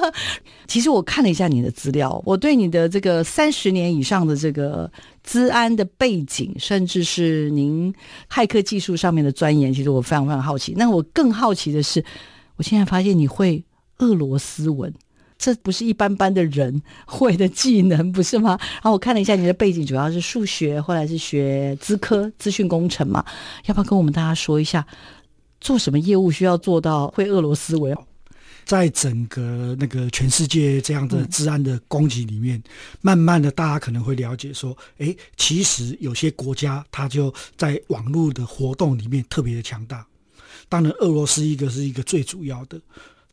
[0.67, 4.91] 其实我看了一下你的资料，我对你的这个三十年以上的这个
[5.23, 7.95] 资安的背景，甚至是您
[8.29, 10.75] 骇客技术上面的钻研，其实我非常非常好奇。
[10.77, 12.05] 那我更好奇的是。
[12.57, 13.65] 我现在发现你会
[13.99, 14.93] 俄罗斯文，
[15.39, 18.59] 这不是一般般的人会的技能，不是吗？
[18.61, 23.25] 然后我看了一下你的背景，主要是数学，后来是学资科、资讯工程嘛。
[23.67, 24.87] 要不要跟我们大家说一下，
[25.61, 27.97] 做什么业务需要做到会俄罗斯文？
[28.65, 32.63] 在整个那个全世界这样的治安的攻击里面，嗯、
[33.01, 40.05] 慢慢的大家可能会了解说，哎，其实有些国家它就在网络的活动里面特别的强大。
[40.69, 42.81] 当然，俄罗斯一个是一个最主要的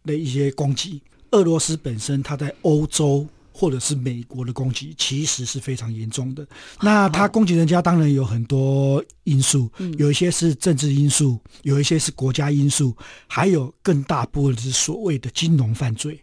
[0.06, 1.02] 的一些攻击。
[1.32, 6.46] 俄罗斯本身，它在欧洲或者是美国的攻击，其实是非常严重的。
[6.82, 12.96] 那它攻击人家，当然有很多因素，有一些是政治因素，有一些是国家因素，
[13.28, 16.20] 还有更大部分是所谓的金融犯罪。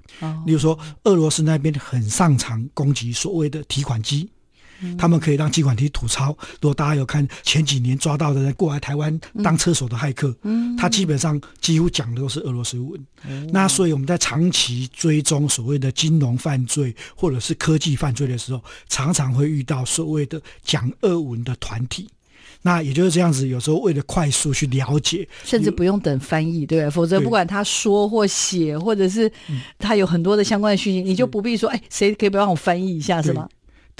[0.47, 4.29] 例如说，俄罗斯那边很擅长攻击所谓的提款机。
[4.99, 6.37] 他们可以让提款机吐槽。
[6.61, 10.35] 如果大家有看前几年抓到的人过来台湾当车手的骇客，
[10.79, 13.07] 他基本上几乎讲的都是俄罗斯文。
[13.53, 22.09] 那所以我们在长期追踪所谓的金融犯罪或者是科技犯罪的时候，常常会遇到所谓的讲俄文的团体。
[22.63, 26.91] 那也就是这样子，有时候为了快速去了解，甚至不用等翻译，对吧？
[26.91, 29.31] 否则不管他说或写，或者是
[29.79, 33.49] 他有很多的相关的讯息，你就不必说，哎，谁可以帮我翻译一下，是吗？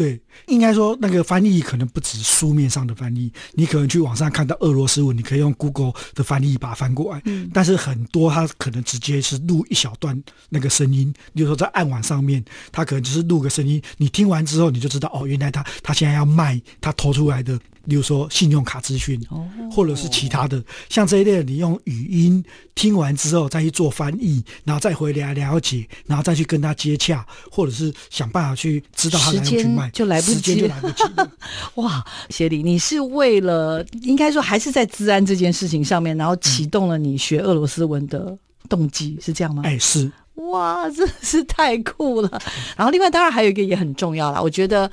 [0.01, 7.21] 对，应该说那个翻译可能不止书面上的翻译，你可能去网上看到俄罗斯文，你可以用 Google 的翻译把它翻过来。
[7.27, 17.61] 嗯，但是很多它可能直接是录一小段那个声音，比如说在暗网上面，它可能就是录个声音，你听完之后你就知道哦，原来他他现在要卖他偷出来的。
[17.91, 19.21] 比如说信用卡资讯，
[19.69, 22.43] 或者是其他的，像这一类，你用语音
[22.77, 31.03] 听完之后再去做翻译，然后再回来了解，然后再去跟他接洽，或者是想办法去知道他来龙去脉，就来不及，时间就来不及。
[31.83, 39.65] 哇，协理，你是为了应该说还是在治安这件事情上面，然后启动了你学俄罗斯文的动机，是这样吗？
[39.67, 40.09] 哎，是。
[40.37, 42.41] 哇，真是太酷了。
[42.77, 44.89] 然后另外当然还有一个也很重要啦，我觉得。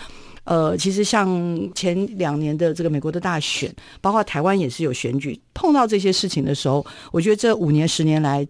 [0.48, 1.28] 呃，其实像
[1.76, 8.48] 前两年的这个美国的大选，包括台湾也是有选举，碰到这些事情的时候，我觉得这五年十年来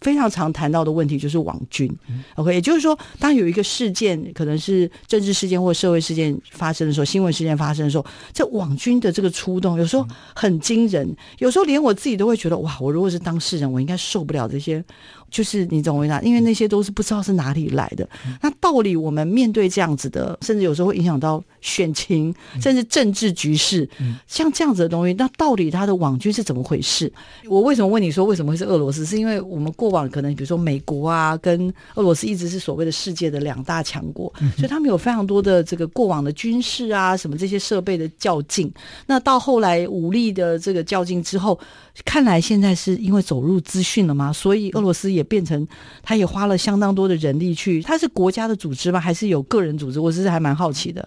[0.00, 1.92] 非常常谈到的问题就是网军。
[2.36, 14.82] OK，也就是说，当有一个事件，可能是政治事件或社会事件发生的时候，新闻事件发生的时候，这网军的这个出动，有时候很惊人，有时候连我自己都会觉得，哇，我如果是当事人，我应该受不了这些。
[15.30, 18.08] 就是你懂我意思，因为那些都是不知道是哪里来的。
[18.42, 23.88] 那道理我们面对这样子的，甚至有时候会影响到选情，甚至政治局势，
[24.26, 27.10] 像这样子的东西，那到底它的网军是怎么回事？
[27.48, 29.06] 我为什么问你说为什么会是俄罗斯？
[29.06, 38.70] 是因为我们过往可能比如说美国啊，跟俄罗斯一直是所谓的世界的两大强国，所以他们有非常多的这个过往的军事啊什么这些设备的较劲。
[39.06, 41.58] 那到后来武力的这个较劲之后，
[42.04, 44.32] 看来现在是因为走入资讯了吗？
[44.32, 45.19] 所以俄罗斯也。
[45.20, 45.68] 也变成，
[46.02, 48.98] 他也花了相当多的人力去，他是国家的组织吗？
[48.98, 50.00] 还是有个人组织？
[50.00, 51.06] 我其实还蛮好奇的。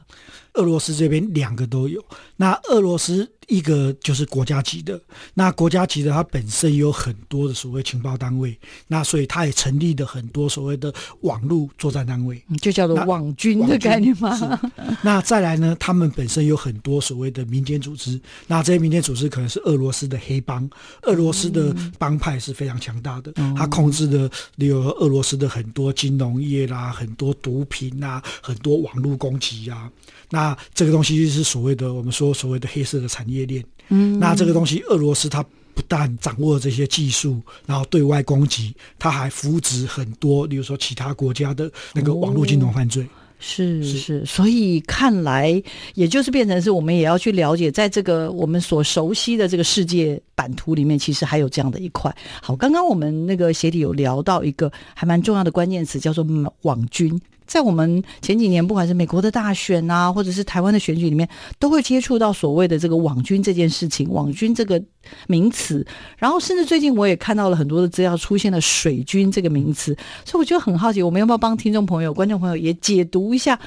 [0.53, 2.03] 俄罗斯这边两个都有。
[2.35, 4.99] 那俄罗斯一个就是国家级的，
[5.33, 14.59] 那国家级的它本身有很多的所谓情报单位，那所以它也成立了很多所谓的网络作战单位，就叫做网军的概念吗？
[15.01, 20.69] 那再来呢，他们本身有很多所谓的民间组织，那这些民间组织可能是俄罗斯的黑帮，
[21.03, 29.89] 俄罗斯的帮派是非常强大的，它控制的例如俄罗斯的很多金融业啦，很多毒品啊，很多网络攻击啊。
[30.29, 30.42] 那
[30.73, 33.63] 这个东西是所谓的我们说所谓的黑色的产业链。
[33.89, 35.43] 嗯，那这个东西，俄罗斯它
[35.75, 43.03] 不但掌握了这些技术，然后对外攻击，它还扶植很多，例如说其他国家的那个网络金融犯罪。
[43.03, 45.61] 哦是是，所以看来，
[45.95, 52.15] 也就是变成是我们也要去了解，在这个我们所熟悉的这个世界版图里面，其实还有这样的一块。
[52.41, 56.25] 好，刚刚我们那个鞋底有聊到一个还蛮重要的关键词，叫做
[56.61, 57.19] 网军。
[57.53, 64.83] 在我们前几年，不管是美国的大选啊，或者是台湾的选举里面，都会接触到所谓的这个网军这件事情，网军这个
[65.27, 65.85] 名词。
[66.17, 69.95] 然后，甚至最近我也看到了很多的资料，出现了水军这个名词。
[70.25, 73.59] 所以，我就很好奇，我们要不要帮听众朋友、观众朋友也解读一下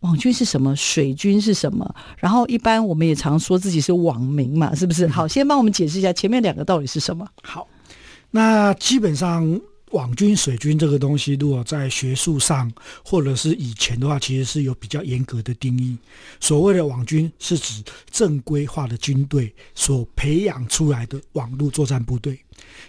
[0.00, 1.94] 网军是什么，水军是什么？
[2.16, 5.06] 然后，一般我们也常说自己是网民嘛，是不是？
[5.06, 7.28] 好，先帮我们解释一下前面两个到底是什么。
[7.42, 7.68] 好，
[8.30, 9.60] 那基本上。
[9.92, 12.70] 网军、水军这个东西，如果在学术上
[13.04, 15.96] 或者是以前的话，其实是有比较严格的定义。
[16.40, 22.38] 所谓的网军，是指正规化的军队所培养出来的网络作战部队。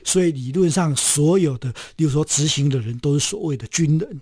[0.03, 4.21] 所以理论上，所有的，例如说执行的人，都是所谓的军人。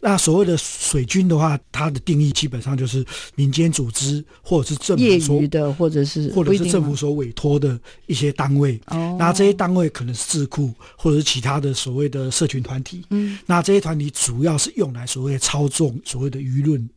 [0.00, 3.04] 那所谓的水军的话，它的定义基本上就是
[3.34, 8.80] 民间组织或者是政府业余的，或者是或者是政府所委托的一些单位。
[8.86, 13.04] 哦，那这些单位可能是智库或者是其他的所谓的社群团体。
[13.10, 16.88] 嗯，那这些团体主要是用来所谓操纵所谓的舆论。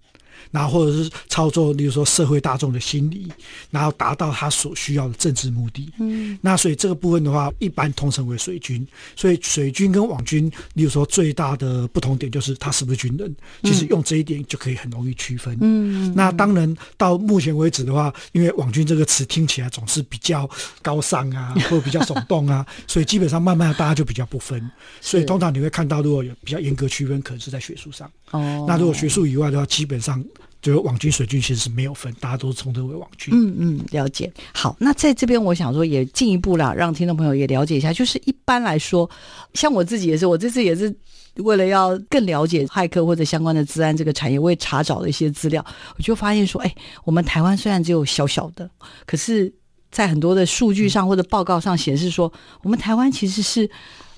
[0.52, 3.28] 然后或者是操作，例如说社会大众的心理，
[3.70, 5.92] 然后达到他所需要的政治目的。
[6.00, 8.86] 嗯，那所以这个部分的话，一般通称为水军。
[9.16, 13.36] 所以水军跟网军，例如说最大的不同点就是他是不是军人。
[13.64, 15.58] 其实用这一点就可以很容易区分。
[15.62, 20.50] 嗯，那当然到目前为止的话，因为网军这个词听起来总是比较
[20.82, 24.60] 高尚啊， 或比较耸动啊，所以基本上慢慢的大家就比较不分。
[25.02, 28.10] 所以通常你会看到，如果有比较严格区分，可能是在学术上。
[28.32, 30.24] 哦，那如果学术以外的话，基本上。
[30.62, 33.34] 就是网军、水军其实是没有分，大家都称之为网军。
[33.34, 34.32] 嗯嗯，了解。
[34.54, 37.94] 好，那在这边我想说，也进一步啦，让听众朋友也了解一下。
[37.94, 39.10] 就是一般来说，
[39.54, 40.94] 像我自己也是，我这次也是
[41.36, 45.66] 为了要更了解骇客或者相关的治安这个产业，我也查找了一些资料，
[45.98, 48.70] 我就发现说，哎，我们台湾虽然只有小小的，
[49.06, 49.54] 可是
[49.92, 52.32] 在很多的数据上或者报告上显示说，
[52.64, 53.70] 我们台湾其实是。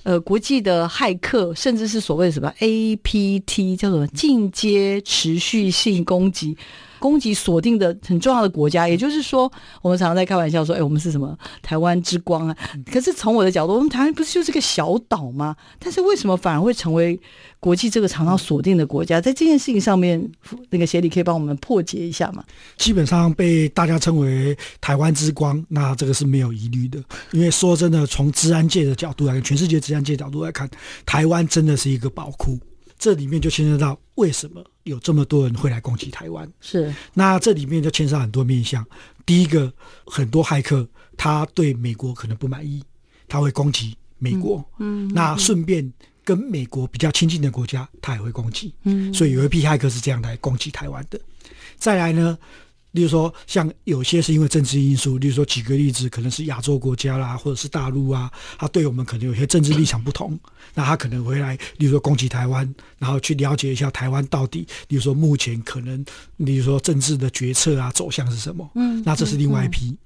[0.04, 6.56] 呃，国际的骇客，甚至是所谓的什么 APT，叫做进阶持续性攻击。
[7.02, 9.50] 攻击锁定的很重要的国家，也就是说，
[9.82, 12.56] 我们常常在开玩笑说，哎，我们是什么台湾之光啊？
[12.92, 15.56] 可是从我的角度，我们台湾不是就是个小岛吗？
[15.80, 17.18] 但是为什么反而会成为
[17.58, 19.20] 国际这个常常锁定的国家？
[19.20, 20.30] 在这件事情上面，
[20.70, 22.44] 那个协理可以帮我们破解一下吗？
[22.76, 27.02] 基本上被大家称为台湾之光，那这个是没有疑虑的。
[27.32, 30.70] 因为说真的，从治安界的角度来看，全世界治安界角度来看，
[31.04, 32.56] 台湾真的是一个宝库。
[33.02, 36.48] 这里面就牵涉到为什么有这么多人会来攻击台湾？
[36.60, 38.86] 是，那这里面就牵涉很多面向。
[39.26, 39.72] 第一个，
[40.06, 42.80] 很多骇客他对美国可能不满意，
[43.26, 44.64] 他会攻击美国。
[44.78, 48.72] 嗯，嗯，那顺便跟美国比较亲近的国家，他也会攻击。
[48.84, 51.20] 嗯，所以有一批骇客是这样来攻击台湾的。
[51.74, 52.38] 再来呢？
[52.92, 60.38] 例如说，像有些是因为政治因素，例如说举个例子，可能是亚洲国家啦，或者是大陆啊，他对我们可能有些政治立场不同，
[60.74, 66.04] 那他可能回来，例如说攻击台湾，然后去了解一下台湾到底，例如说目前可能，
[66.36, 69.86] 例如说政治的决策啊走向是什么，嗯，那这是另外一批。
[69.86, 69.98] 嗯嗯、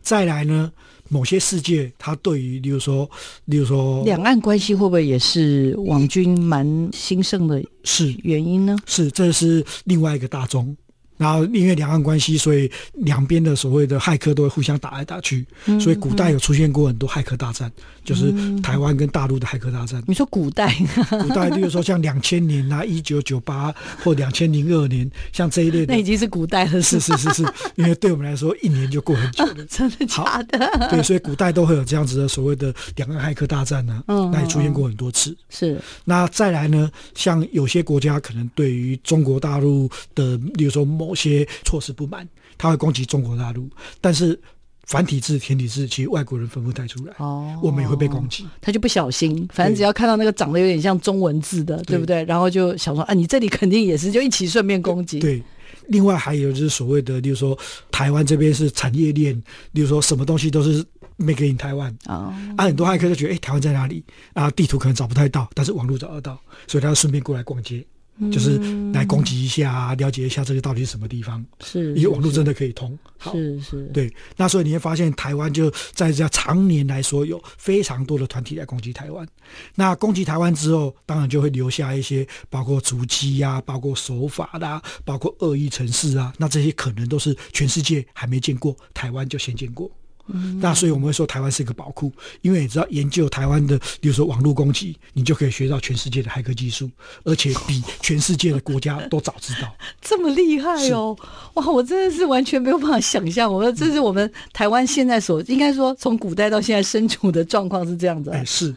[0.00, 0.72] 再来呢，
[1.08, 3.10] 某些世界，他对于，例如说，
[3.46, 7.62] 例如说，两岸关系会不会也是网军蛮兴盛的？
[7.84, 8.76] 是原因呢？
[8.86, 10.74] 是，这是另外一个大宗。
[11.16, 20.02] 然后因为两岸关系，所以两边的所谓的骇客都会互相打来打去，嗯、所以古代有出现过很多骇客大战，嗯、就是台湾跟大陆的骇客大战。
[20.06, 20.74] 你说古代？
[21.10, 26.82] 古代，比如说像两千年啊， 一九九八或两千零二年，像这一类的，那已经是古代了。
[26.82, 27.42] 是是是是，
[27.76, 29.62] 因为对我们来说，一年就过很久了。
[29.62, 30.88] 啊、 真的假的？
[30.90, 35.36] 对，所以古代都会有这样子的所谓的两岸骇客大战呢、啊，嗯、那也出现过很多次。
[35.48, 35.80] 是。
[36.04, 36.90] 那再来呢？
[37.14, 43.68] 像有些国家可能对于中国大陆的，比如说某些措施不满，他会攻击中国大陆，
[44.00, 44.40] 但是
[44.86, 47.14] 繁体字、简体字，其实外国人分不太出来。
[47.18, 48.46] 哦，我们也会被攻击。
[48.60, 52.24] 他就不小心，反正只要看到那个长得有点像中文字的，对，对不对？
[52.24, 55.18] 然后就想说啊，你这里肯定也是，就一起顺便攻击。
[55.18, 55.42] 对。
[55.88, 57.58] 另外还有就是所谓的，例如说
[57.90, 59.34] 台湾这边是产业链，
[59.72, 60.82] 例如说什么东西都是
[61.16, 64.02] Make in 台湾啊，啊，很多骇客就觉得，哎、欸，台湾在哪里？
[64.32, 67.84] 啊，地图可能找不太到，但是网络找得到，所以他要顺便过来逛街。
[68.30, 68.58] 就是
[68.92, 71.44] 来攻击一下，了解一下这个到底是什么地方。
[71.60, 72.96] 是，因为网络真的可以通。
[73.20, 73.82] 是是。
[73.92, 79.26] 对，那所以你会发现，台湾就在这常年来说，有非常多的团体来攻击台湾。
[79.74, 86.32] 那攻击台湾之后，当然就会留下一些，包括足迹呀，包括手法啦，包括恶意城市啊。
[86.38, 89.90] 那这些可能都是全世界还没见过，台湾就先见过。
[90.26, 92.10] 嗯、那所以我们会说台湾是一个宝库，
[92.40, 96.90] 因为你知道研究台湾的，比如说网络攻击，你就可以学到全世界的骇客技术，
[97.24, 99.70] 而且比全世界的国家都早知道。
[100.00, 101.16] 这么厉害哦！
[101.54, 103.52] 哇，我真的是完全没有办法想象。
[103.52, 108.30] 我说这是我们台湾现在所应该说从古代到现在身处的状况是这样子。
[108.30, 108.74] 哎，是。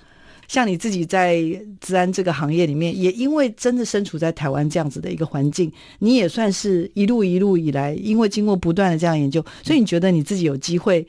[0.50, 1.42] 像你自己在
[1.82, 11.08] 治安这个行业里面，也因为真的身处在台湾这样子的一个环境，你也算是一路一路以来，因为经过不断的这样研究，所以你觉得你自己有机会。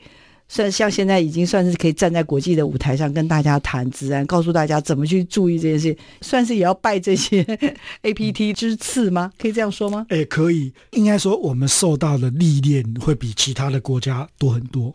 [0.49, 7.43] 算像现在已经算是可以站在国际的舞台上跟大家谈资安，告诉大家怎么去注意这件事，算是也要拜这些
[8.03, 9.31] APT 之赐吗？
[9.37, 10.05] 可以这样说吗？
[10.09, 14.93] 哎、欸，可以，应该说我们受到的历练会比其他的国家多很多。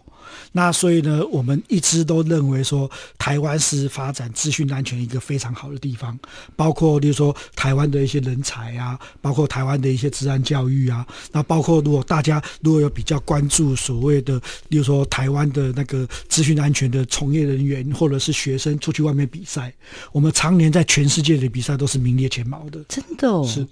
[0.53, 6.19] 那所以呢，我们一直都认为说，台湾是发展资讯安全一个非常好的地方，
[6.57, 19.73] 包括例如说台湾的一些人才啊，包括台湾的一些治安教育啊，那包括如果大家如果有比较关注所谓的，例如说台湾的那个资讯安全的从业人员或者是学生出去外面比赛，
[20.13, 23.67] 我们常年在全世界的比赛都是名列前茅的，真的哦，是。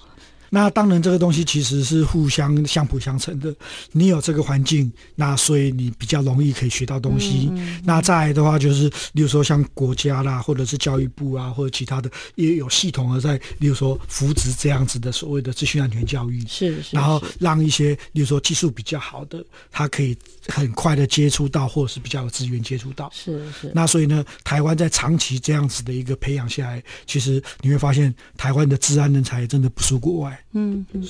[0.54, 3.54] 那当然，这个东西其实是互相相辅相成的。
[3.92, 7.48] 你有这个环境，那所以你比较容易可以学到东西。
[7.50, 16.46] 嗯嗯、那再来的话，就是例如说像国家啦，或者是教育部啊，或者其他的，也有系统的在，例如说扶植这样子的所谓的资讯安全教育。
[16.46, 16.94] 是，是。
[16.94, 20.14] 然后让一些，例如说技术比较好的，他可以
[20.48, 23.10] 很快的接触到，或者是比较有资源接触到。
[23.14, 23.72] 是是。
[23.74, 30.38] 那所以呢，台湾在长期这样子的一个培养下来，其实你会发现，台湾的治安人才真的不输国外。
[30.52, 31.02] 嗯嗯，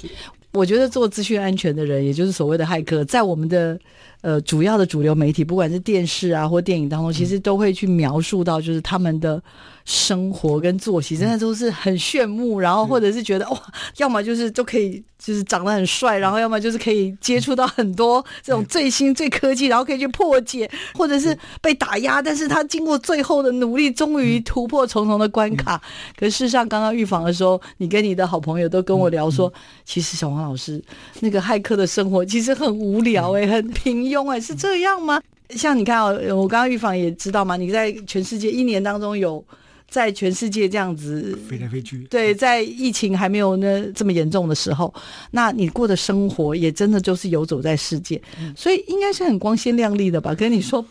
[0.53, 3.79] 我觉得做资讯安全的人，也就是所谓的骇客，在我们的
[4.23, 9.41] 呃主要的主流媒体，不管是电视啊或电影当中，其实都会去描述到，就是他们的。
[9.85, 13.61] 生活跟作息真的都是很炫目，然后或者是觉得哇，
[13.97, 25.83] 要么就是都可以就是长得很帅，然后要么就是可以接触到很多这种最新最科技，然后可以去破解，或者是被打压，但是他经过最后的努力，终于突破重重的关卡。
[26.17, 29.53] 可是事实上，刚刚预防的时候，你跟你的好朋友都跟我聊说，
[29.85, 30.81] 其实小黄老师
[31.19, 35.21] 那个骇客的生活其实很无聊哎，很平庸哎，是这样吗？
[35.51, 39.45] 像你看哦，我刚刚预防也知道嘛，你在全世界一年当中有。
[39.91, 44.91] 在全世界这样子飞来飞去，对，在疫情还没有那这么严重的时候，
[45.33, 50.35] 那你过的生活也真的就是游走在世界，嗯、所以应该是很光鲜亮丽的吧？
[50.35, 50.83] 跟你说，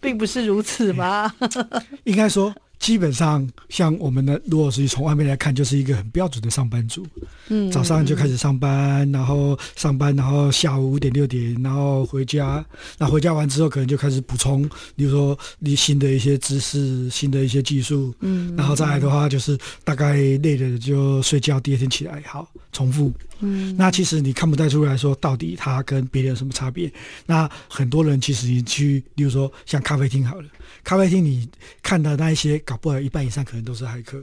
[0.00, 1.32] 并不是如此吧？
[2.02, 2.52] 应该说。
[2.84, 7.02] 基本上，像我们的，如果是从外面来看，就是一个很标准的上班族。
[7.48, 12.62] 嗯，早上就开始上班，然后上班，然后下午五点六点，然后回家。
[12.98, 18.14] 那回家完之后，可能就开始补充，比如说你新的一些知识、新的一些技术。
[18.20, 23.10] 嗯，然后再来的话，就是大概累了就睡觉，第二天起来好重复。
[23.40, 26.92] 嗯，那其实你看不太出来说，到底他跟别人有什么差别。
[27.26, 30.48] 那很多人其实你去，例如说像咖啡厅好了。
[30.82, 31.48] 咖啡厅，你
[31.82, 34.22] 看的那一些，搞不好一半以上可能都是骇客，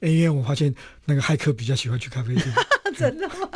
[0.00, 2.52] 因为我发现那个骇客比较喜欢去咖啡厅。
[2.96, 3.48] 真的吗？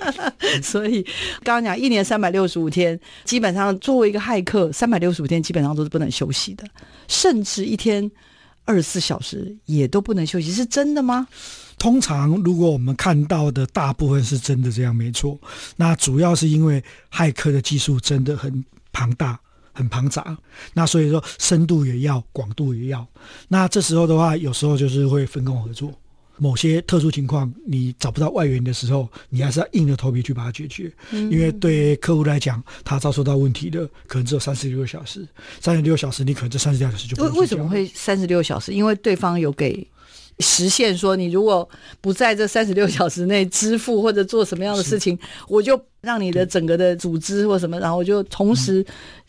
[0.62, 1.02] 所以
[1.44, 6.64] 刚刚讲一年三百六十五天，基本上作为一个骇客，三百六十五天基本上都是不能休息的，
[7.06, 8.10] 甚至一天
[8.64, 11.28] 二十四小时也都不能休息，是真的吗？
[11.80, 15.36] 通常如果我们看到的大部分是真的这样，没错。
[15.74, 19.40] 那主要是因为骇客的技术真的很庞大。
[19.72, 20.36] 很庞杂，
[20.74, 23.06] 那所以说深度也要，广度也要。
[23.48, 25.90] 那这时候的话，有时候就是会分工合作。
[26.36, 30.92] 某些特殊情况，你找不到外援的时候，你还是要硬着头皮去把它解决。
[31.12, 35.26] 嗯、因为对客户来讲，他遭受到问题的可能只有三十六个小时，
[35.60, 37.22] 三十六小时，你可能这三十六小时就不。
[37.22, 38.72] 为为什么会三十六小时？
[38.72, 39.86] 因为对方有给
[40.40, 41.68] 时限，说你如果
[42.00, 45.18] 不在这三十六 小时内支付或者做什么样的事情，
[45.48, 45.80] 我就。
[46.02, 48.82] 让你的整个的组织或什么，然后我就同时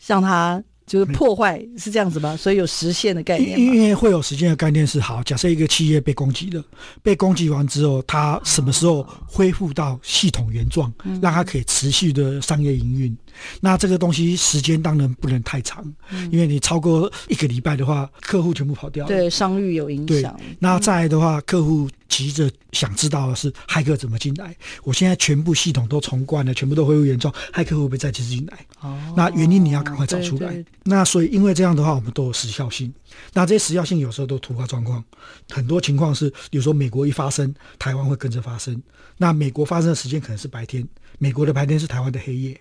[0.06, 2.34] 让它就是破坏，是这样子吗？
[2.34, 3.60] 所以有实现的概念。
[3.60, 5.22] 因为会有时间的概念是好。
[5.22, 6.64] 假设一个企业被攻击了，
[7.02, 10.90] 被攻击完之后，它什么时候恢复到系统原状，
[11.20, 13.14] 让它可以持续的商业营运？
[13.60, 20.38] 那这个东西时间当然不能太长，嗯、因为你超过一个礼拜的话，客户全部跑掉了，对，商誉有影响。
[20.58, 24.54] 那再来的话，嗯、客户急着想知道的是骇客怎么进来。
[24.84, 28.66] 我现在全部系统都重灌了，全部都恢复原状，骇客会不会再次进来？
[28.80, 30.48] 哦，那原因你要赶快找出来。
[30.48, 32.92] 对对对，那所以因为这样的话，我们都有时效性。
[33.32, 35.02] 那这些时效性有时候都突发状况，
[35.50, 38.80] 很多情况是，比如说美国一发生，台湾会跟着发生。
[39.18, 40.86] 那美国发生的时间可能是白天，
[41.18, 42.58] 美国的白天是台湾的黑夜。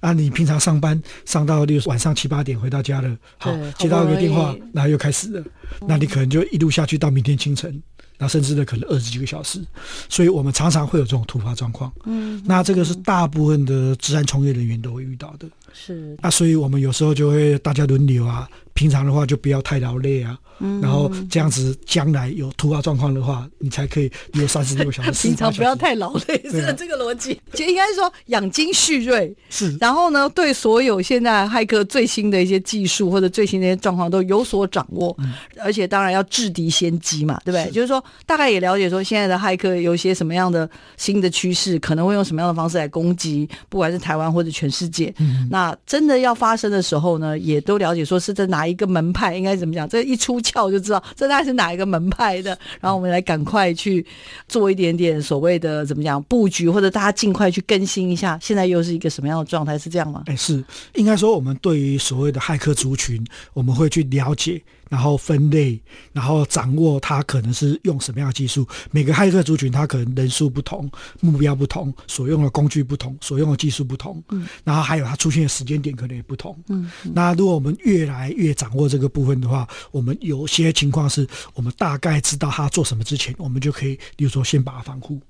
[0.00, 5.44] 啊，你平常上班上到六晚上七八点回到家了，好，接到一个电话，然后又开始了，
[5.86, 7.82] 那你可能就一路下去到明天清晨。
[8.16, 9.60] 那甚至呢，可能二十几个小时，
[10.08, 11.92] 所以我们常常会有这种突发状况。
[12.04, 15.48] 嗯，那这个是大部分的治安从业人员都会遇到的。
[15.72, 20.38] 是，那所以我们有时候就会大家轮流啊，平常的话就不要太劳累啊。
[20.60, 25.10] 嗯，然后这样子，将来有突发状况的话，你才可以有三十六小时。
[25.26, 27.40] 平常不要太劳累，是这个逻辑。
[27.52, 29.36] 就应该是说养精蓄锐。
[29.50, 29.76] 是。
[29.80, 35.16] 然后呢，对所有现在骇客最新的一些技术或者最新的一些状况都有所掌握，
[35.60, 37.68] 而且当然要制敌先机嘛，对不对？
[37.72, 45.12] 就是说，大概也了解说现在的骇客有一些什么样的新的趋势，可能会用什么样的方式来攻击，不管是台湾或者全世界。
[45.50, 49.88] 那真的要发生的时候呢，也都了解说是在哪一个门派，应该怎么讲？
[49.88, 50.40] 这一出。
[50.44, 54.04] 窍就知道这大概是哪一个门派的，然后我们来赶快去
[54.46, 59.78] 做一点点所谓的怎么讲布局，或者大家尽快去更新一下，现在又是一个什么样的状态？
[59.78, 60.22] 是这样吗？
[60.26, 60.62] 哎，是
[60.96, 64.62] 应该说我们对于所谓的骇客族群，我们会去了解。
[64.94, 65.82] 然后分类，
[66.12, 68.64] 然后掌握它可能是用什么样的技术。
[68.92, 70.88] 每个骇客族群，它可能人数不同，
[71.20, 74.22] 目标不同，所用的工具不同，所用的技术不同。
[74.28, 76.56] 嗯，然后还有它出现的时间点可能也不同。
[76.68, 85.20] 嗯，嗯，那如果我们越来越掌握这个部分的话，我们有些情况是我们大概知道它做什么之前，我们就可以，比如说先把它防护。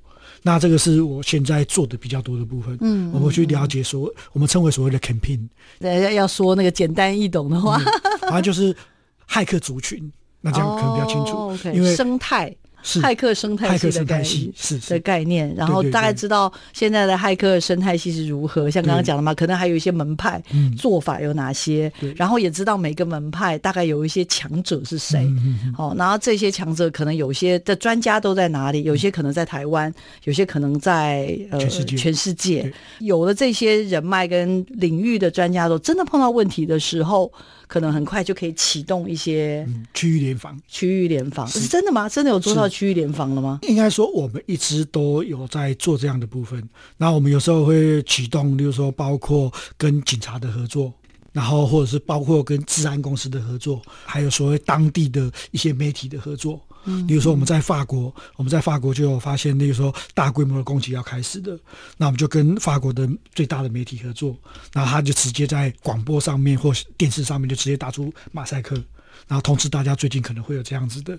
[0.42, 2.76] 那这个是我现在做的比较多的部分。
[2.82, 5.48] 嗯，我们去了解所我们称为所谓的 campaign。
[5.80, 7.80] 对，要说那个简单易懂的话，
[8.20, 8.76] 反正就是。
[9.28, 11.72] 骇客族群，那这样可能比较清楚，oh, okay.
[11.72, 12.54] 因为生态。
[12.86, 18.68] 是骇客生态系的概念，是的概念，然后大概知道现在的骇客生态系是如何。
[18.68, 20.38] 像刚刚讲的嘛，可能还有一些门派
[20.76, 25.26] 做法有哪些，然后也知道每个门派大概有一些强者是谁。
[25.74, 29.90] 好，然后这些强者可能有些的专家都在哪里，有些可能在台湾，
[30.24, 32.70] 有些可能在呃全世界。
[32.98, 37.32] 有了这些人脉跟领域的专家，都真的碰到问题的时候，
[37.66, 40.60] 可能很快就可以启动一些区域联防。
[40.68, 42.08] 区域联防是真的吗？
[42.08, 42.68] 真的有做到？
[42.68, 43.60] 区域联防了吗？
[43.62, 46.62] 应该说，我们一直都有在做这样的部分。
[46.96, 50.92] 那我们有时候会启动，比如说包括跟警察的合作，
[51.32, 56.60] 然后或者是包括跟治安公司的合作，还有所谓当地的一些媒体的合作。
[56.84, 61.58] 嗯，比如说我们在法国，我们在法国就有发现，那个时候大规模的攻击要开始的，
[61.96, 64.36] 那我们就跟法国的最大的媒体合作，
[64.72, 68.74] 然后他就直接在广播上面或电视上面就直接打出马赛克，
[69.26, 71.18] 然后通知大家最近可能会有这样子的。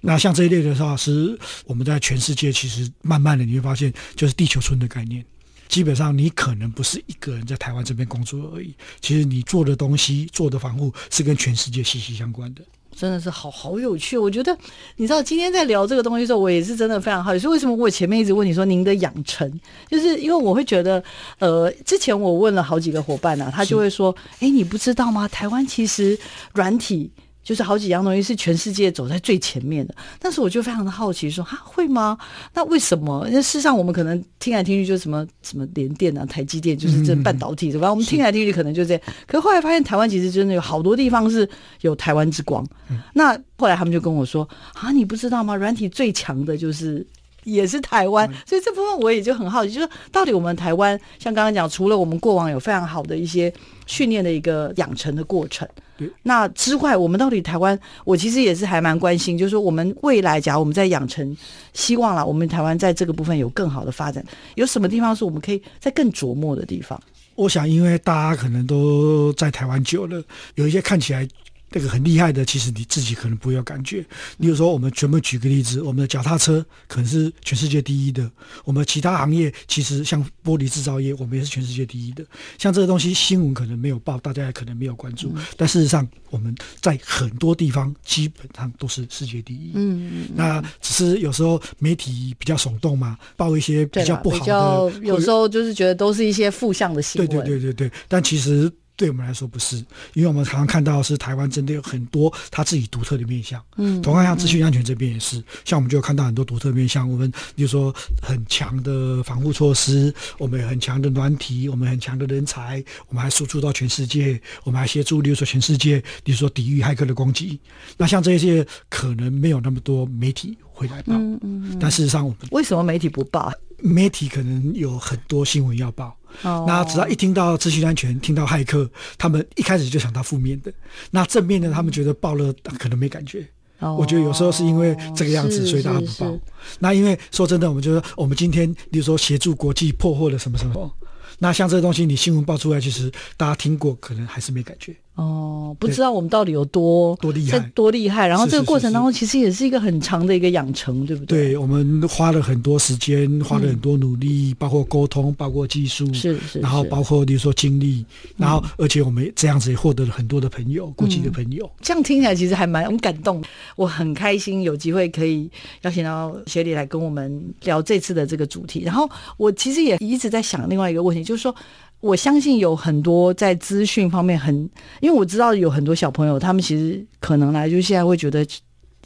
[0.00, 5.24] 那像这一类的话，是我们在全世界其实慢慢的你会发现，就是地球村的概念。
[5.68, 12.62] 基本上你可能不是一个人在台湾这边工作而已，其实你做的东西、做的防护是跟全世界息息相关的。
[12.94, 14.56] 真的是好好有趣，我觉得
[14.96, 17.38] 你知道今天在聊这个东西的时候，我也是真的非常好奇。
[17.38, 21.02] 所以为什么我前面一直问你说您的养成，就是因为我会觉得，
[21.38, 25.26] 呃，之前我问了好几个伙伴呢，他就会说，哎，你不知道吗？
[25.28, 26.18] 台湾其实
[26.54, 27.10] 软体。
[27.42, 32.16] 就是好几样东西是全世界走在最前面的，但是我就非常的好奇说，说哈会吗？
[32.54, 33.26] 那为什么？
[33.30, 37.90] 那事实上我们可能听来听去就是什么什么联电啊、台积电，就是这半导体，对吧？
[37.90, 39.02] 我们听来听去可能就这样。
[39.26, 41.48] 可是后来发现台湾其实真的有好多地方是
[41.80, 42.66] 有台湾之光。
[43.14, 45.56] 那后来他们就跟我说啊，你不知道吗？
[45.56, 47.06] 软体最强的就是。
[47.44, 53.52] 也是台湾，所以这部分我也就很好奇，就是到底我们台湾像刚刚讲，除了我们过往有非常好的一些
[53.86, 55.68] 训练的一个养成的过程，
[55.98, 61.36] 对那之外，我们到底台湾，我其实也是还蛮关心，就是说我们未来，假如我们在养成，
[61.72, 64.24] 希望啦，我们台湾在这个部分有更好的发展，
[64.54, 67.00] 有什么地方是我们可以在更琢磨的地方？
[67.34, 70.22] 我想，因为大家可能都在台湾久了，
[70.54, 71.26] 有一些看起来。
[71.72, 74.04] 这个很厉害的，其实你自己可能不会有感觉。
[74.36, 78.30] 例如说，我们全部举个例子，我们的脚踏车可能是全世界第一的。
[78.64, 82.24] 我们其他行业其实像玻璃制造业，我们也是全世界第一的。
[82.58, 85.32] 像这个东西，新闻可能没有报，大家也可能没有关注。
[85.34, 89.72] 嗯、但事实上，我们在很多地方基本上都是世界第一。
[89.74, 94.44] 嗯，那只是有时候媒体比较耸动嘛，报一些比较不好
[94.90, 97.28] 的，有时候就是觉得都是一些负向的新闻。
[97.28, 98.70] 对对对对对，但其实。
[99.02, 99.78] 对我们来说不是，
[100.14, 103.60] 因为我们常常看到的是台湾真的有很多他自己独特的面向。
[103.74, 107.10] 嗯，同样像资讯安全这边也是，嗯、像我们就看到很多独特的面向。
[107.10, 107.92] 我们比如说
[108.22, 117.58] 很强的防护措施，我们有很强的软体，我们很强的人才，我们还输出到全世界，我们还协助，比如说全世界，比如说抵御骇客的攻击。
[117.96, 123.52] 那像这些可能没有那么多媒体会来报，嗯但事实上我们为什么媒体不报？
[123.78, 130.72] 媒体可能有很多新闻要报，哦、那只要一听到资讯安全，听到骇客，他们一开始就想到负面的。
[131.10, 133.44] 那正面的，他们觉得报了可能没感觉。
[133.80, 136.38] 哦、我觉得有时候是因为这个样子，所以大家不报。
[136.78, 140.96] 那因为说真的，我们就说我们今天，比如说协助国际破获了什么什么，
[141.40, 144.94] 那像这个东西，你新闻报出来，其实大家听过，可能还是没感觉。
[145.14, 148.26] 哦，不知道我们到底有多多厉害，多厉害。
[148.26, 151.50] 然后这个过程当中，其实也是一个很长的一个养成，对不对？
[151.50, 158.02] 对，我们花了很多时间，花了很多努力，包括沟通，包括技术，是是，然后包括比如说精力，
[158.38, 161.70] 然后而且我们这样子也获得了很多的朋友，国际的朋友。
[161.82, 163.42] 这样听起来其实还蛮很感动，
[163.76, 165.50] 我很开心有机会可以
[165.82, 168.80] 邀请到协理来跟我们聊这次的这个主题。
[168.82, 169.06] 然后
[169.36, 171.54] 我其实也一直在想另外一个问题，就是说。
[172.02, 174.54] 我相信有很多在资讯方面很，
[175.00, 178.44] 因为我知道有很多小朋友，他们其实可能来就现在会觉得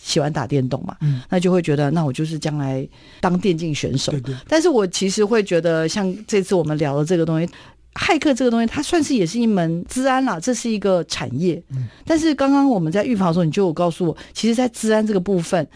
[0.01, 2.89] 喜欢打电动嘛，嗯，那就会觉得那我就是将来
[3.21, 4.13] 当电竞选手。
[4.13, 4.35] 对对。
[4.49, 7.47] 但是我其实会觉得，像这次我们聊的这个东西，
[7.93, 11.63] 骇客这个东西，它算是也是一门治安啦，这是一个产业。
[11.73, 11.89] 嗯。
[12.07, 15.69] 但是刚刚我们在预防的时候，你就有告诉我，其实，在治安这个部分，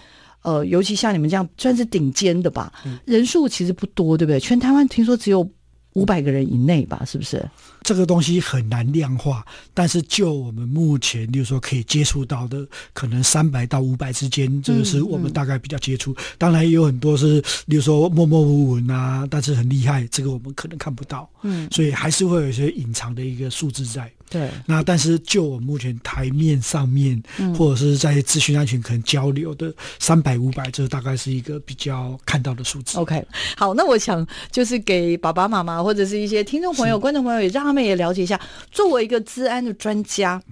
[0.42, 4.40] 呃，尤其像你们这样算是顶尖的吧，嗯，人数其实不多，对不对？
[4.40, 5.46] 全台湾听说只有。
[5.94, 7.44] 五百个人以内吧，是不是？
[7.90, 16.12] 这个东西很难量化，但是就我们目前，比如说可以接触到的，可能三百到五百之间，这个是我们大概比较接触。
[16.12, 21.28] 嗯嗯、当然也有很多是，比如说默默无闻啊，但是很厉害，这个我们可能看不到。
[21.42, 24.08] 嗯，所以还是会有一些隐藏的一个数字在。
[24.30, 32.96] 对，那但是就我目前台面上面，嗯、或者是在资讯安全可能交流的三百五百，这大概是一个比较看到的数字。
[32.96, 33.26] OK，
[33.56, 40.42] 好，那我想就是给爸爸妈妈或者是一些听众朋友、观众朋友，也让他们也了解一下，作为一个资安的专家，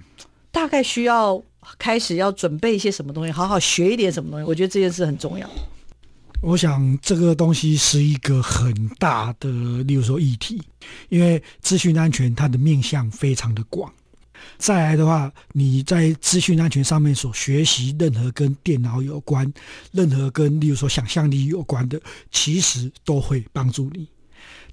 [0.51, 1.41] 大概需要
[1.77, 4.45] 开始要准备一些什么东西，好好学一点什么东西。
[4.45, 5.49] 我觉得这件事很重要。
[6.41, 9.49] 我想这个东西是一个很大的，
[9.83, 10.61] 例如说议题，
[11.09, 13.91] 因为资讯安全它的面向非常的广。
[14.57, 19.51] 再来的话，你在资讯安全上面所学习任何跟电脑有关、
[19.91, 21.99] 任何跟例如说想象力有关的，
[22.31, 24.07] 其实都会帮助你。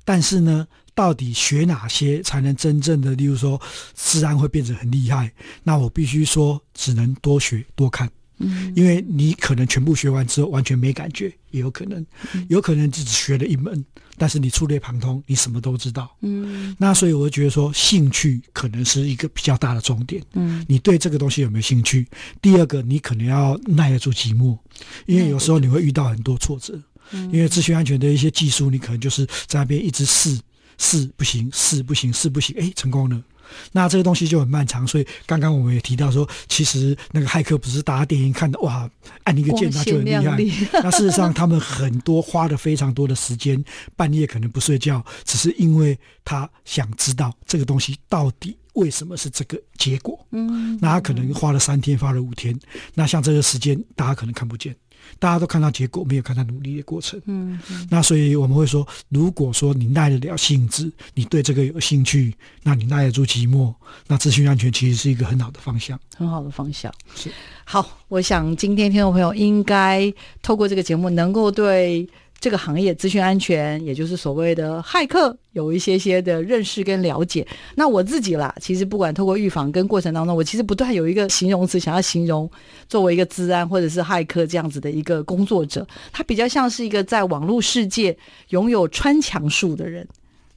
[0.06, 3.60] 但是呢，到底学哪些才能真正的，例如说
[3.92, 5.30] 自然会变得很厉害？
[5.64, 8.08] 那我必须说，只能多学多看。
[8.38, 12.04] 嗯，因为你可能全部学完之后完全没感觉，也有可能，
[12.48, 13.82] 有可能只学了一门，
[14.18, 16.14] 但是你触类旁通，你什么都知道。
[16.20, 20.22] 嗯，那所以我就觉得说兴趣可能是一个比较大的重点。
[20.34, 22.06] 嗯，你对这个东西有没有兴趣？
[22.42, 24.58] 第二个，你可能要耐得住寂寞，
[25.06, 26.74] 因为有时候你会遇到很多挫折。
[26.74, 26.82] 嗯，
[27.12, 30.38] 因为资讯安全的一些技术，你可能就是在那边一直试，
[30.78, 33.22] 试不行，试不行，试不行，哎，成功了。
[33.70, 38.90] 那这个东西就很漫长，所以刚刚我们也提到说，其实那个骇客不是大家电影看的哇，
[39.22, 40.70] 按一个键他就很厉害。
[40.82, 50.18] 那事实上，他们很多花了非常多的时间，半夜可能不睡觉，只是因为他想知道这个东西到底为什么是这个结果。
[50.32, 52.58] 嗯，那他可能花了三天，花了五天。
[52.94, 54.74] 那像这个时间，大家可能看不见。
[55.18, 57.20] 大家都看到结果，没有看到努力的过程。
[57.26, 63.74] 嗯，嗯，那所以我们会说，如果说你耐得了性子，你对这个有兴趣，那你耐得住寂寞，
[64.06, 66.92] 那资讯安全其实是一个很好的方向，很好的方向。
[67.14, 67.30] 是，
[67.64, 72.08] 好，我想今天听众朋友应该透过这个节目，能够对。
[72.38, 77.46] 这个行业资讯安全，也就是所谓的骇客，有一些些的认识跟了解。
[77.74, 82.48] 那我自己啦，其实不管透过预防跟过程当中，我其实不断有一个形容词想要形容，
[82.88, 88.16] 作为一个治安或者是骇客这样子的一个工作者，他比较像是一个在网络世界
[88.50, 90.06] 拥有穿墙术的人，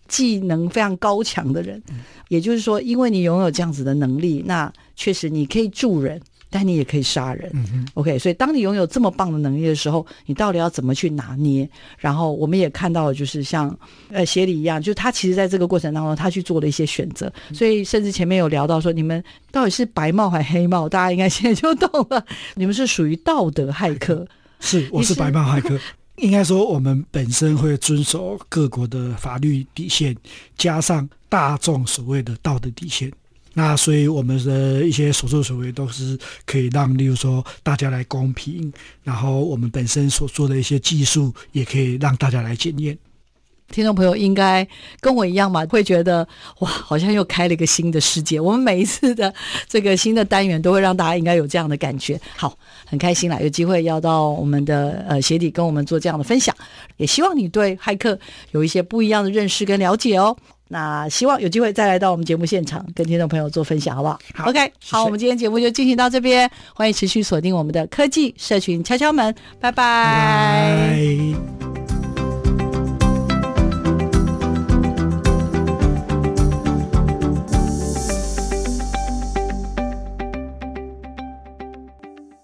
[0.08, 1.82] 技能非常高强的人。
[2.28, 6.22] 也就是说，因为你拥有这样子的能力，那确实你可以助人。
[6.50, 8.18] 但你也可以杀人，嗯、，OK。
[8.18, 11.70] 所以当你拥有这么棒的能力的时候，你到底要怎么去拿捏？
[11.98, 13.78] 然后我们也看到了，就是像
[14.10, 17.32] 呃协理一样，就他其实在这个过程当中，他去做了一些选择。
[17.54, 20.90] 所以甚至前面有聊到说，你们到底是白帽还黑帽？
[20.90, 22.26] 大家应该现在就懂了。
[22.56, 24.28] 你们是属于道德骇客，
[24.60, 25.78] 是，我是白帽骇客。
[25.78, 25.84] 是
[26.18, 30.14] 应该说，我们本身会遵守各国的法律底线，
[30.58, 33.10] 加上大众所谓的道德底线。
[33.54, 38.72] 那所以我们的一些所作所为都是可以让，例如说大家来公平，
[39.04, 42.98] 然后我们本身所做的一些技术也可以让大家来检验。
[43.72, 44.68] 听众朋友应该
[45.00, 46.28] 跟我一样嘛，会觉得
[46.58, 48.40] 哇，好像又开了一个新的世界。
[48.40, 49.32] 我们每一次的
[49.68, 52.20] 这个新的单元，都会让大家应该有这样的感觉。
[52.36, 56.56] 好，很开心啦，有机会要到我们的呃鞋底跟我们做这样的分享，
[56.98, 58.18] 也希望你对骇客
[58.54, 60.36] 有一些不一样的认识跟了解哦。
[60.70, 64.20] 那希望有机会再来到我们节目现场，跟听众朋友做分享，好不好？
[64.34, 70.88] 好，OK，好，我们今天节目就进行到这边，欢迎持续锁定我们的科技社群敲敲门，拜拜。
[70.92, 70.94] 拜
[71.82, 71.89] 拜。